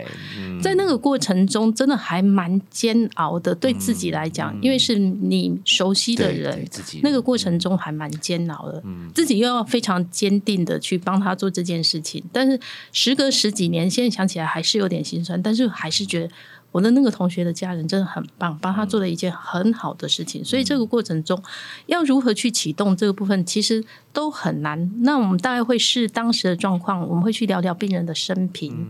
[0.62, 6.66] 在那个过程中，真的还蛮煎熬的，对自己来讲，因为是你熟悉的人，
[7.02, 8.82] 那个过程中还蛮煎熬的。
[9.14, 12.58] 自己又要非常坚定的去帮他做这件事情，但是
[12.92, 16.30] 时隔十几年，现在想起来还是有点心酸，但是还是觉得。
[16.72, 20.44] 我的那个同学的家人真的很棒，帮他做了一件很好的事情。
[20.44, 21.40] 所以这个过程中，
[21.86, 24.90] 要如何去启动这个部分，其实都很难。
[25.02, 28.88] 那我们大概会视当时的状况，我们会去聊聊病人的生平，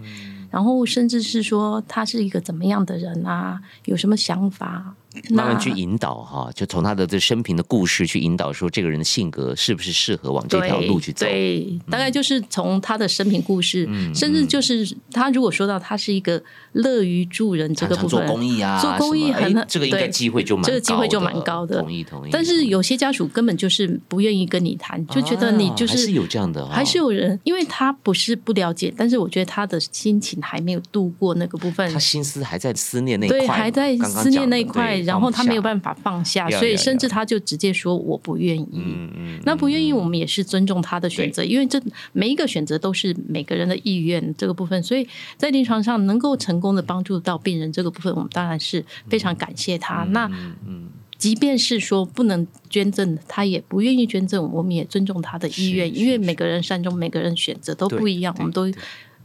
[0.51, 4.95] 然后甚至是说他是一个怎么样的人啊，有什么想法。
[5.31, 11.27] 慢慢去引导哈，就从他的这生平的故事去引导，说这个人的性格是不是适合往这条路去走？
[11.27, 21.81] 对，大概就是从他的生平故事，甚至就是他如果说到他是一个乐于助人这个部分，做公益啊，做公益很这个应该机会就蛮这个机会就蛮高的。
[21.81, 22.31] 同意同意。
[22.31, 35.93] 但是有些家属根本就是不愿意跟你谈，就觉得你就是还是有这样的，还是有人，因为他不是不了解，但是我觉得他的心情还没有度过那个部分，他心思还在思念那块，对，还在思念那一块，然后他没有办法。
[36.03, 38.83] 放下，所以甚至他就直接说我不愿意。
[39.45, 41.81] 那不愿意，我们也是尊重他的选择，因为这
[42.13, 44.83] 每一个选择都是每个人的意愿这个部分。
[44.83, 50.03] 所以在临床上能够成功的帮助到病人这个部分，我们当然是非常感谢他。
[50.11, 50.29] 那
[51.19, 58.67] 即便是说不能捐赠，他也不愿意捐赠，我们也尊重他的意愿，因为每个人善终，每个人选择都不一样，我们都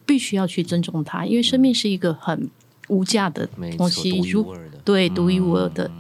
[0.06, 2.50] 必须要去尊重他，因为生命是一个很
[2.90, 4.54] 无价的东西，如
[4.88, 5.92] 对独一无二的。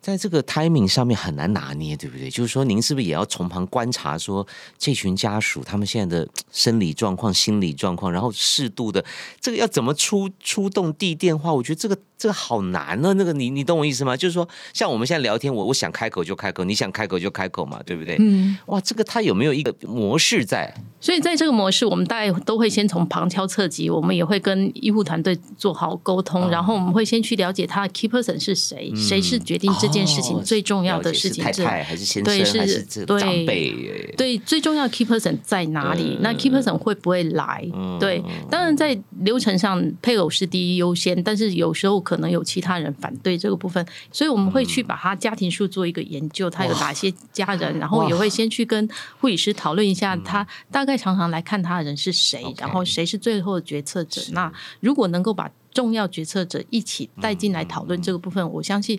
[0.00, 2.30] 在这个 timing 上面很难拿捏，对不对？
[2.30, 4.46] 就是说，您是不是也要从旁观察，说
[4.78, 9.04] 这群家属他们现在的生理状况、心理状况，然后适度的
[9.40, 11.52] 这个要怎么出出动地电话？
[11.52, 11.96] 我觉得这个。
[12.18, 14.16] 这个好难呢，那个你你懂我意思吗？
[14.16, 18.16] 就是说，像我们现在聊天，我我想开口就开口，你想开口就开口嘛，对不对？
[18.18, 20.74] 嗯，哇，这个他有没有一个模式在？
[21.00, 34.14] 所以在这个模式，我们大概都会先从旁敲侧击，我们也会跟医护团队做好沟通，然后我们会先去了解他的 key person 是谁，谁是决定这件事情最重要的事情，是先生还是长辈？
[34.16, 36.16] 对，最重要 key person 在哪里？
[36.20, 37.62] 那 key person 会不会来？
[38.00, 41.98] 对，当然在流程上配偶是第一优先，但是有时候。
[42.08, 48.88] 可能有其他人反对这个部分，所以我们会去把他家庭树做一个研究，他有哪些家人，然后也会先去跟
[49.20, 54.22] 护理师讨论一下，他大概常常来看他的人是谁，然后谁是最后的决策者。
[54.32, 58.98] 那如果能够把重要决策者一起带进来讨论这个部分，我相信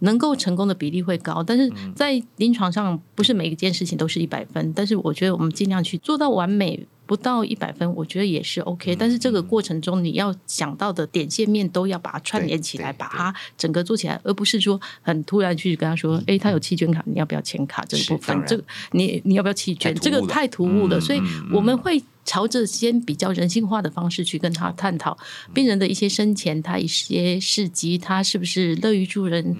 [0.00, 1.42] 能够成功的比例会高。
[1.42, 6.86] 但是在临床上，不是每一件事情都是一百分，但是我觉得我们尽量去做到完美。
[7.06, 8.96] 不到一百分，我觉得也是 OK。
[8.96, 19.94] 但是这个过程中，你要想到的点线面都要把它串联起来，把它整个做起来，而不是说很突然去跟他说：“哎，他有弃捐卡，你要不要签卡？”这个部分，这个你你要不要弃捐？
[19.94, 21.00] 这个太突兀了。
[21.00, 21.20] 所以
[21.52, 25.16] 我们会朝着先比较人性化的方式去跟他探讨
[25.54, 29.56] 病人的一些生前他一些事迹，他是不是乐于助人。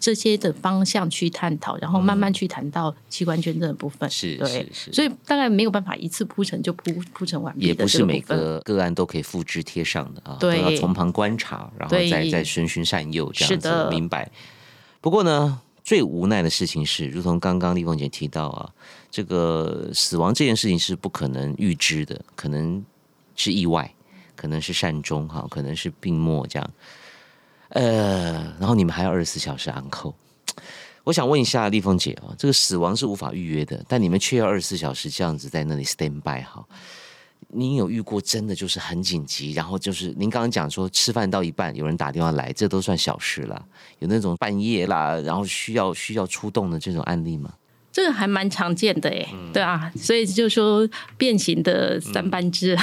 [0.00, 14.30] 这些的方向去探讨，然后慢慢去谈到器官捐赠的部分，是对，所以大概没有办法一次铺陈就铺铺陈完毕也不是每个个案都可以复制贴上的啊，都要从旁观察，然后再再循循善诱这样子明白。
[15.00, 18.70] 不过呢，最无奈的事情是，如同刚刚丽凤姐提到啊，
[19.10, 22.84] 这个死亡这件事情是不可能预知的，可能
[23.34, 23.92] 是意外，
[24.36, 26.70] 可能是善终哈，可能是病末这样。
[27.74, 30.14] 呃，然后你们还要二十四小时安扣，
[31.04, 36.62] 我想问一下丽凤姐啊，这个死亡是无法预约的，但你们却要二十四小时这样子在那里 stand by 哈。
[37.48, 43.62] 您有遇过真的就是很紧急，然后就是您刚刚讲说吃饭到一半有人打电话来，这都算小事了。
[43.98, 47.52] 有那种半夜啦，然后需要需要出动的这种案例吗？
[47.90, 52.76] 这个还蛮常见的哎，对啊，所以就说变形的三班制，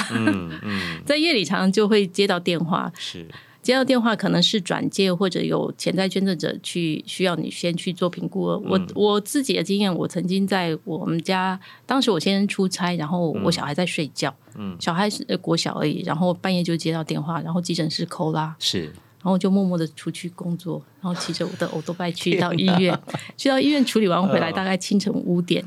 [1.06, 3.26] 在夜里常常就会接到电话是。
[3.62, 8.42] 接到电话可能是转介或者有潜在捐赠者去需要你先去做评估。
[8.44, 22.98] 我我自己的经验，我曾经在我们家，当时我先生出差，然后我小孩在睡觉，嗯，小孩是国小而已，然后半夜就接到电话，然后急诊室扣啦，是，然后就默默的出去工作，然后骑着我的 欧多拜去到医院，
[23.36, 25.62] 去到医院处理完回来，大概清晨五点。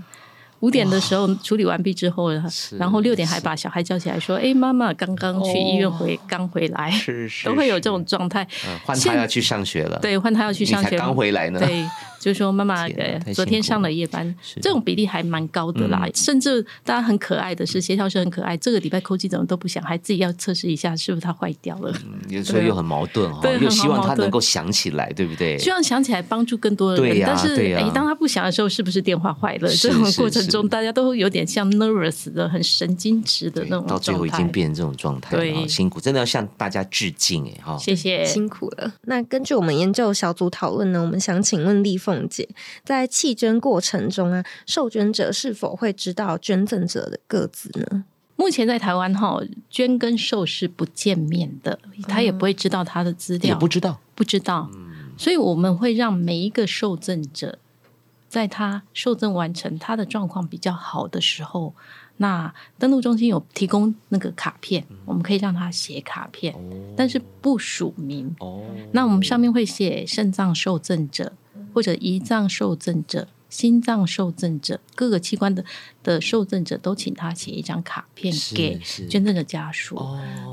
[0.64, 2.32] 五点的时候处理完毕之后，
[2.80, 8.48] 然后六点还把小孩叫起来说：“哎，妈妈刚刚去医院回，刚回来。”是是， 都会有这种状态。
[8.86, 11.60] 换他要去上学了，对，换他要去上学，刚回来呢。
[11.60, 11.86] 对，
[12.24, 12.88] 就是说妈妈
[13.36, 16.08] 昨天上了夜班，这种比例还蛮高的啦。
[16.16, 21.94] 甚至大家很可爱的是，协调师很可爱，这个礼拜空气怎么都不响，还自己要测试一下是不是它坏掉了。
[22.30, 25.60] 有时候又很矛盾哈，又希望它能够响起来，对不对？
[25.60, 29.68] 希望响起来帮助更多的人，但是哎，当它不响的时候，是不是电话坏了？
[29.76, 38.94] 这种过程中，大家都有点像 nervous 的，很神经质的那种到最后已经变成这种状态，对，辛苦，真的要向大家致敬哎哈，谢谢，辛苦了。
[39.04, 42.48] 那根据我们研究小组讨论呢，我们想请问丽凤姐，
[42.84, 48.06] 在弃捐过程中啊，受捐者是否会知道捐赠者的个子呢？
[48.36, 54.70] 目前在台湾哈，捐跟受是不见面的，他也不会知道他的资料，也不知道，不知道。
[55.18, 57.60] 所以我们会让每一个受赠者，
[58.28, 61.76] 在他受赠完成，他的状况比较好的时候，
[62.18, 66.56] 那登录中心有提供那个卡片，我们可以让他写卡片，
[66.98, 68.36] 但是不署名。
[68.40, 71.32] 哦，那我们上面会写肾脏受赠者
[71.74, 73.28] 或者胰脏受赠者。
[73.50, 75.64] 心脏受赠者各个器官的
[76.02, 79.96] 的受赠者都请他写一张卡片给捐赠者家属。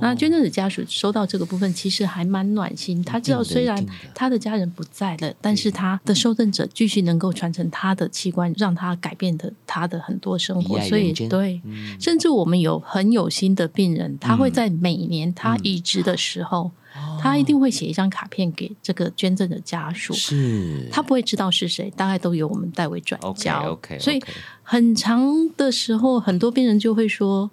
[0.02, 3.02] 那捐赠者家属收到这个部分，其实还蛮暖心。
[3.02, 3.82] 他知道虽然
[4.14, 10.78] 他的家人不在了，但是他的受赠者继续能够传承他的器官，让他改变的他的很多生活。
[10.82, 11.62] 所以对，
[11.98, 16.70] 甚至我们有很有心的病人，他会在每年他移植的时候。
[17.20, 23.72] 他一定会写一张卡片给这个捐赠的家属，是他不会知道是谁，大概都由我们代为转交。
[23.72, 24.20] OK，所以
[24.62, 27.50] 很长的时候，很多病人就会说：“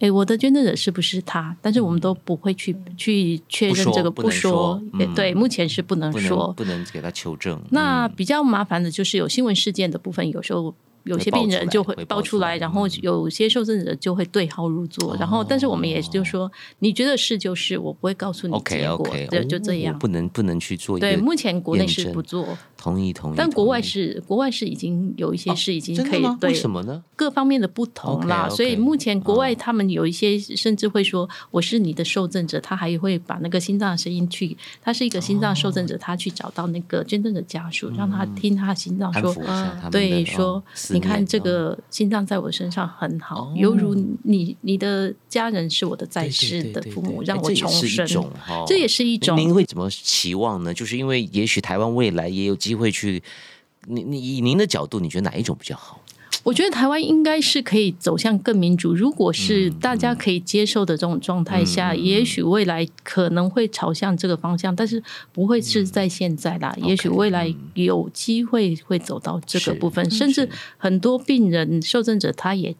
[0.00, 4.80] 哎，我的捐赠者是不是他？”但是我们都不会去去确认这个，不说。
[5.14, 7.60] 对，目前是不能说，不能给他求证。
[7.70, 10.74] 那比较麻烦的就是有新闻事件的部分，有时候。
[11.08, 16.50] 有些病人就会爆出来，然后有些受赠者就会对号入座，然后但是我们也就说，
[16.80, 20.98] 你觉得是就是，我不会告诉你结果，对，就这样，不能不能去做。
[20.98, 23.34] 对，目前国内是不做，同意同意。
[23.36, 27.04] 但国外是国外是已经有一些是已经可以，对什么呢？
[27.14, 39.34] 各方面的不同啦，所以目前国外他们有一些甚至会说我是你的受赠者，他还会把那个心脏的声音去，他是一个心脏受赠者，他去找到那个捐赠者家属，让他听他心脏说，
[39.90, 48.06] 对，说你看这个心脏在我身上很好，犹如你你的家人是我的在世的父母，让我重生，
[48.66, 49.36] 这也是一种。
[49.36, 50.72] 您会怎么期望呢？
[50.72, 53.22] 就是因为也许台湾未来也有机会去，
[53.86, 56.00] 你你以您的角度，你觉得哪一种比较好？
[56.44, 58.94] 我觉得台湾应该是可以走向更民主。
[58.94, 65.02] 如果是大家可以接受的这种状态下，也许未来可能会朝向这个方向，但是
[65.32, 66.74] 不会是在现在啦。
[66.78, 72.74] 也许未来有机会会走到这个部分，甚至很多病人受赠者他也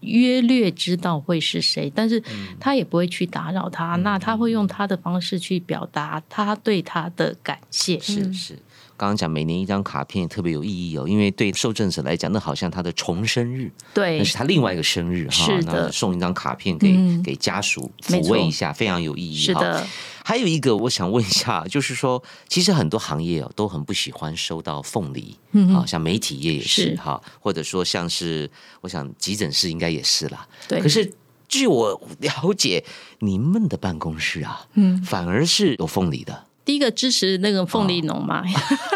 [0.00, 2.22] 约略知道会是谁，但是
[2.60, 3.96] 他也不会去打扰他。
[3.96, 7.98] 那他会用他的方式去表达他对他的感谢。
[7.98, 8.58] 是是。
[9.00, 15.46] 刚刚讲每年一张卡片特别有意义哦，因为对受赠者来讲，那好像他的重生日，对，那是他另外一个生日哈。
[15.46, 16.94] 是的，送一张卡片给
[17.24, 19.38] 给家属抚慰一下，非常有意义。
[19.38, 19.86] 是的，
[20.22, 25.34] 还有一个我想问一下，就是说，其实很多行业哦都很不喜欢收到凤梨，
[25.74, 28.50] 啊，像媒体业也是哈，或者说像是
[28.82, 30.46] 我想急诊室应该也是啦。
[30.68, 31.10] 对，可是
[31.48, 32.84] 据我了解，
[33.20, 36.44] 你们的办公室啊，嗯，反而是有凤梨的。
[36.70, 38.44] 第一个支持那个凤梨农嘛，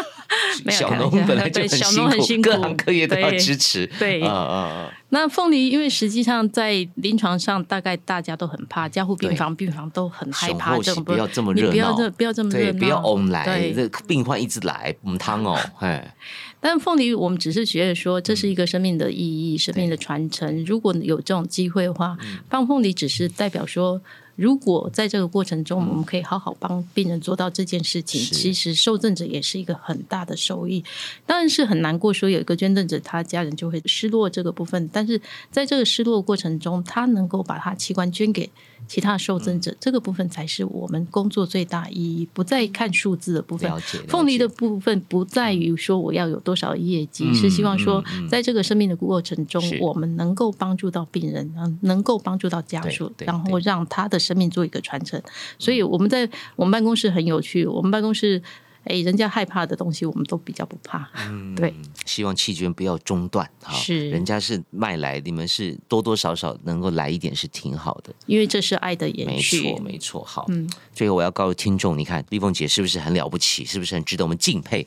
[0.71, 1.59] 小农本来就
[2.07, 3.85] 很辛苦，各行各业都要支持。
[3.99, 4.93] 对，啊啊啊！
[5.09, 16.15] 那凤梨，因为实际上在临床上，大概大家都很怕，加护病房病房都很害怕这种，不要这么热闹，不要这不要这么热闹，不要翁来，这病患一直来，我们汤哦，哎。
[16.61, 20.63] 但凤梨，我们只是觉得说，这是一个生命的意义，生命的传承。
[20.63, 22.15] 如果有这种机会的话，
[22.49, 24.01] 放凤梨只是代表说。
[24.35, 30.83] 如果在这个过程中，我们可以好好帮病人做到这件事情，其实受赠者也是一个很大的收益。
[31.25, 34.89] 当然是很难过，说有一个捐赠者，他家人就会失落这个部分。
[34.91, 35.19] 但是
[35.51, 38.49] 在这个失落过程中，他能够把他器官捐给。
[38.87, 43.71] 其他受赠者这个部分才是我们工作最大意义，不再看数字的部分。
[44.07, 55.21] 凤梨的部分不在于说我要有多少业绩，是希望说在这个生命的过程中，我们能够帮助到病人，能够帮助到家属，然后让他的生命做一个传承。
[55.57, 58.41] 所以我们在我们办公室很有趣，我们办公室。
[58.85, 61.09] 哎，人家害怕的东西，我们都比较不怕。
[61.27, 61.73] 嗯，对，
[62.05, 63.73] 希望弃捐不要中断哈。
[63.73, 68.13] 是，人家是卖来，你们是多多少少能够来一点是挺好的。
[68.27, 69.63] 因为这是爱的延续。
[69.63, 70.23] 没错，没错。
[70.23, 73.65] 好，嗯，最后我要告诉听众，你看丽凤姐是不是很了不起？
[73.65, 74.85] 是不是很值得我们敬佩？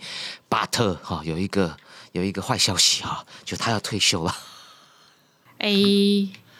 [0.49, 1.77] 巴特哈有一个
[2.13, 4.33] 有一个坏消息哈，就他要退休了。
[5.59, 5.71] 哎，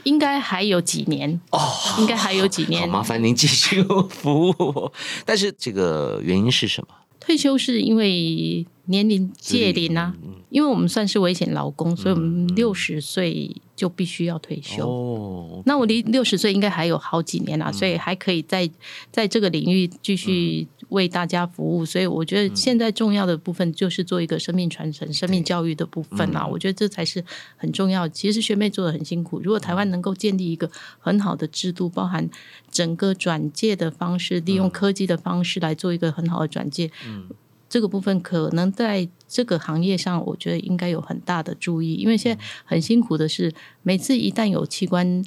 [0.03, 1.61] 应该还有几年哦，
[1.99, 2.81] 应该还有几年。
[2.81, 3.81] 好，麻烦您继续
[4.11, 4.93] 服务。
[5.25, 6.95] 但是这个原因是什么？
[7.29, 10.15] 退休是因为年龄界龄啊，
[10.51, 14.89] 因为我们算是危险劳工，所以我们六十岁就必须要退休。
[14.89, 18.69] 哦，那我离六十岁应该还有好几年啊，所以还可以在
[19.13, 21.85] 在这个领域继续为大家服务。
[21.85, 27.23] 所以我觉得现在重要的部分就是做一个生命传承、生命教育的部分啊，我觉得这才是
[27.59, 28.09] 很重要。
[28.09, 32.29] 其实学妹做的很辛苦，如果台湾能够建立一个很好的制度，包含
[32.71, 36.91] 整个转介的方式，利用科技的方式来做一个很好的转介。
[37.07, 37.29] 嗯。
[37.69, 43.53] 这个部分可能在这个行业上，我觉得应该有很大的注意，因为现在很辛苦的是，
[43.83, 45.23] 每次一旦有器官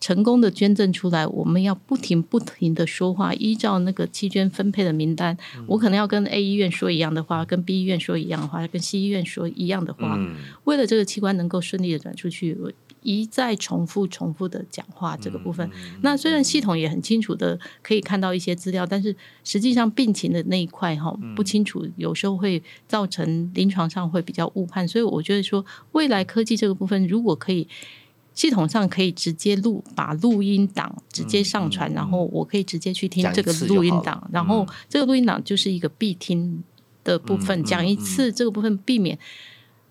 [0.00, 10.18] 成功的捐赠出来，我们要不停不停的说话，依照那个器捐分配的名单，我可能要跟 A 医院说一样的话，跟 B 医院说一样的话，跟 C 医院说一样的话，
[10.64, 12.58] 为了这个器官能够顺利的转出去。
[13.06, 15.70] 一再重复、重复的讲话这个部分，
[16.02, 24.86] 那虽然系统也很清楚的可以看到一些资料，但是实际上病情的那一块哈不清楚，有时候会造成临床上会比较误判。
[24.88, 27.68] 所以我觉得说，未来科技这个部分，如果可以
[28.34, 36.64] 系统上可以直接录，把录音档直接上传，然后我可以直接去听这个录音档，然后这个录音档就是一个必听
[37.04, 39.16] 的部分，讲一次这个部分避免。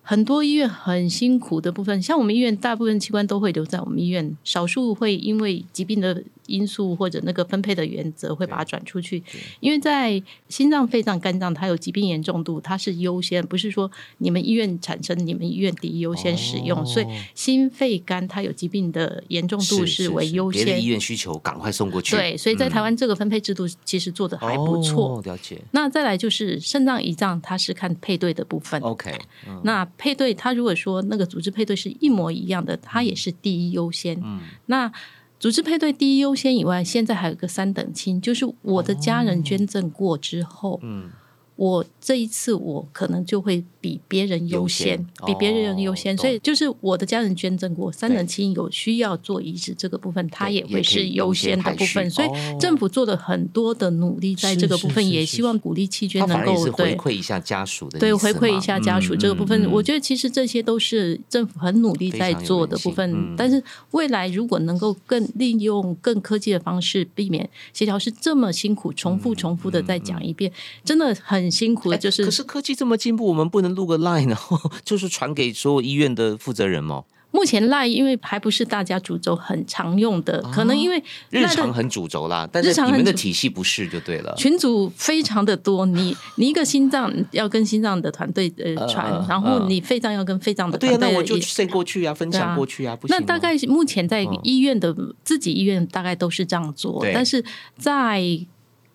[0.05, 6.23] 很多医院很辛苦的部分，像我们医院，大部分器官都会留在我们医院，少数会因为疾病的。
[6.47, 9.23] 因素或者那个分配的原则会把它转出去，
[9.61, 13.89] 因为在心脏、肺脏、肝脏，它有疾病严重度，它是优先，不是说
[14.19, 16.85] 你们医院产生，你们医院第一优先使用。
[16.85, 22.15] 所以心肺肝它有疾病的严重度是为优先，别的医院需求赶快送过去。
[22.15, 25.19] 对，所以在台湾这个分配制度其实做的还不错。
[25.25, 25.59] 了解。
[25.71, 28.79] 那再来就是肾脏、胰脏，它是看配对的部分。
[28.83, 29.17] OK。
[29.63, 34.19] 那配对，他如果说那个组织配对是一模一样的，他也是第一优先。
[34.23, 34.39] 嗯。
[34.67, 34.91] 那
[35.39, 41.09] 组织配对第一优先以外，现在还有个三等亲，就是我的家人捐赠过之后，嗯。
[41.57, 52.09] 我这一次我可能就会比别人优先，比别人优先，所以就是我的家人捐赠过，三等亲有需要做移植这个部分，他也会是优先的部分。
[52.09, 52.29] 所以
[52.59, 59.71] 政府做了很多的努力，在这个部分也希望鼓励弃捐能够回馈一下家属的，对回馈一下家属这个部分。
[59.71, 63.35] 我觉得其实这些都是政府很努力在做的部分。
[63.37, 70.51] 但是未来如果能够更利用更科技的方式，避免协调是这么辛苦，重复重复的再讲一遍，
[70.83, 71.35] 真的很。
[71.35, 72.23] 很辛苦的，就是。
[72.23, 77.03] 可是科技这么进步，我们不能录个 line，然后 就是传给所有医院的负责人吗？
[77.31, 84.33] 目前 line 因为还不是大家主轴很常用的，可能因为日常很主轴啦，但是你们的体系不是就对了。
[84.37, 94.95] 群组非常的多，你你一个心脏要跟心脏的团队呃传，然后你肺脏要跟肺脏的团队，对啊，那我就 send 过去啊，分享过去啊，不那大概目前在医院的
[95.25, 97.43] 自己医院大概都是这样做，但是
[97.77, 98.47] 在。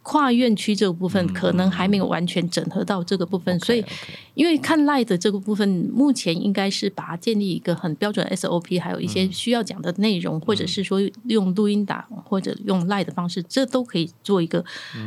[0.02, 3.84] 跨院区这个部分可能还没有完全整合到这个部分，所以
[4.34, 14.64] 因为看赖的这个部分，目前应该是把它建立一个很标准 SOP，还有一些需要讲的内容，或者是说用录音档或者用赖的方式，这都可以做一个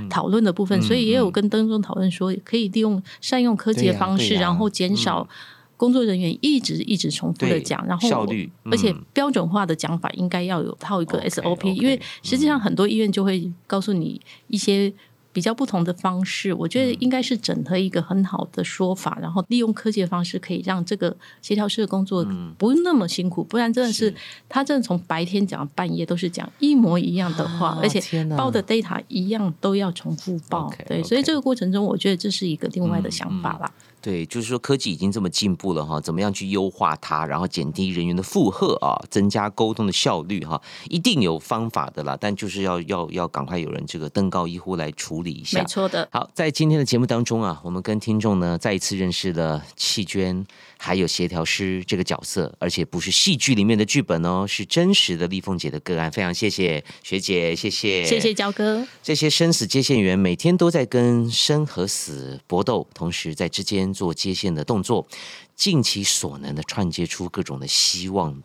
[0.10, 0.80] 讨论的部分。
[0.82, 5.28] 所以也有跟登中讨论说，可以利用善用科技的方式，然后减少。
[5.76, 14.94] 工作人员一直一直重复的讲，然后效率，而且标准化的讲法应该要有套一个 SOP，因为实际上很多医院就会告诉你一些
[15.34, 16.54] 比较不同的方式。
[16.54, 22.24] 我觉得应该是整合一个很好的说法，然后利用科技的方式，可以让这个协调师的工作
[22.58, 23.44] 不那么辛苦。
[23.44, 24.14] 不然真的是
[24.48, 30.72] 他真的从白天讲半夜都是讲一模一样的话，而且报的 data 一样都要重复报。
[30.88, 33.74] 对，所以这个过程中，我觉得这是一个另外的想法啦。
[34.04, 42.18] 对，就是说科技已经这么进步了哈，怎么样去优化它，然后减低人员的负荷啊，增加沟通的效率哈，一定有方法的啦。
[42.20, 45.60] 但就是要要要赶快有人这个登高一呼来处理一下。
[45.60, 46.06] 没错的。
[46.12, 50.46] 好，在今天的节目当中啊，我们跟听众呢再一次认识了弃捐
[50.78, 56.12] 还有协调师这个角色，而且不是戏剧里面的剧本哦，是真实的丽凤姐的个案。
[56.12, 58.86] 非常谢谢学姐，谢谢，谢谢焦哥。
[59.02, 63.93] 这些生死接线员每天都在跟生和死搏斗，同时在之间。
[63.94, 65.08] 做接线的动作，
[65.56, 68.42] 尽其所能的串接出各种的希望。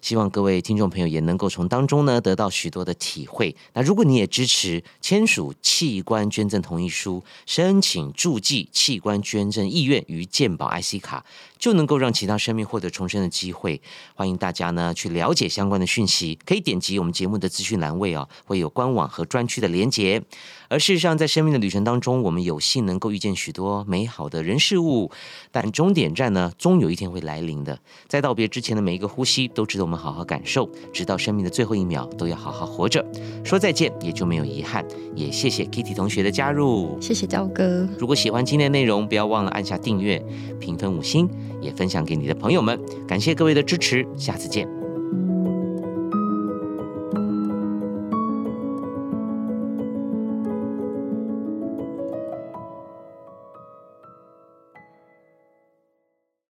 [0.00, 3.54] 希望各位听众朋友也能够从当中呢得到许多的体会。
[3.72, 11.24] 那如果你也支持签署器官捐赠同意书，申请注记器官捐赠意愿与健保 IC 卡，
[11.56, 13.80] 就能够让其他生命获得重生的机会。
[14.16, 20.20] 欢迎大家呢去了解相关的讯息，可以点击我们节目的资讯栏位哦，会有官网和专区的连结。
[20.72, 25.10] 而事实上，在生命的旅程当中，我们有幸能够遇见许多美好的人事物，
[25.50, 27.78] 但终点站呢，终有一天会来临的。
[28.08, 29.98] 在道别之前的每一个呼吸，都值得我们。
[30.02, 33.04] 好好感受，直到生命的最后一秒都要好好活着。
[33.44, 34.82] 说再见也就没有遗憾。
[35.14, 37.86] 也谢谢 Kitty 同学的加入，谢谢焦哥。
[37.98, 40.18] 如果喜欢今天的内容，不要忘了按下订阅、
[40.58, 41.28] 评分五星，
[41.60, 42.80] 也分享给你的朋友们。
[43.06, 44.81] 感谢各位的支持，下次见。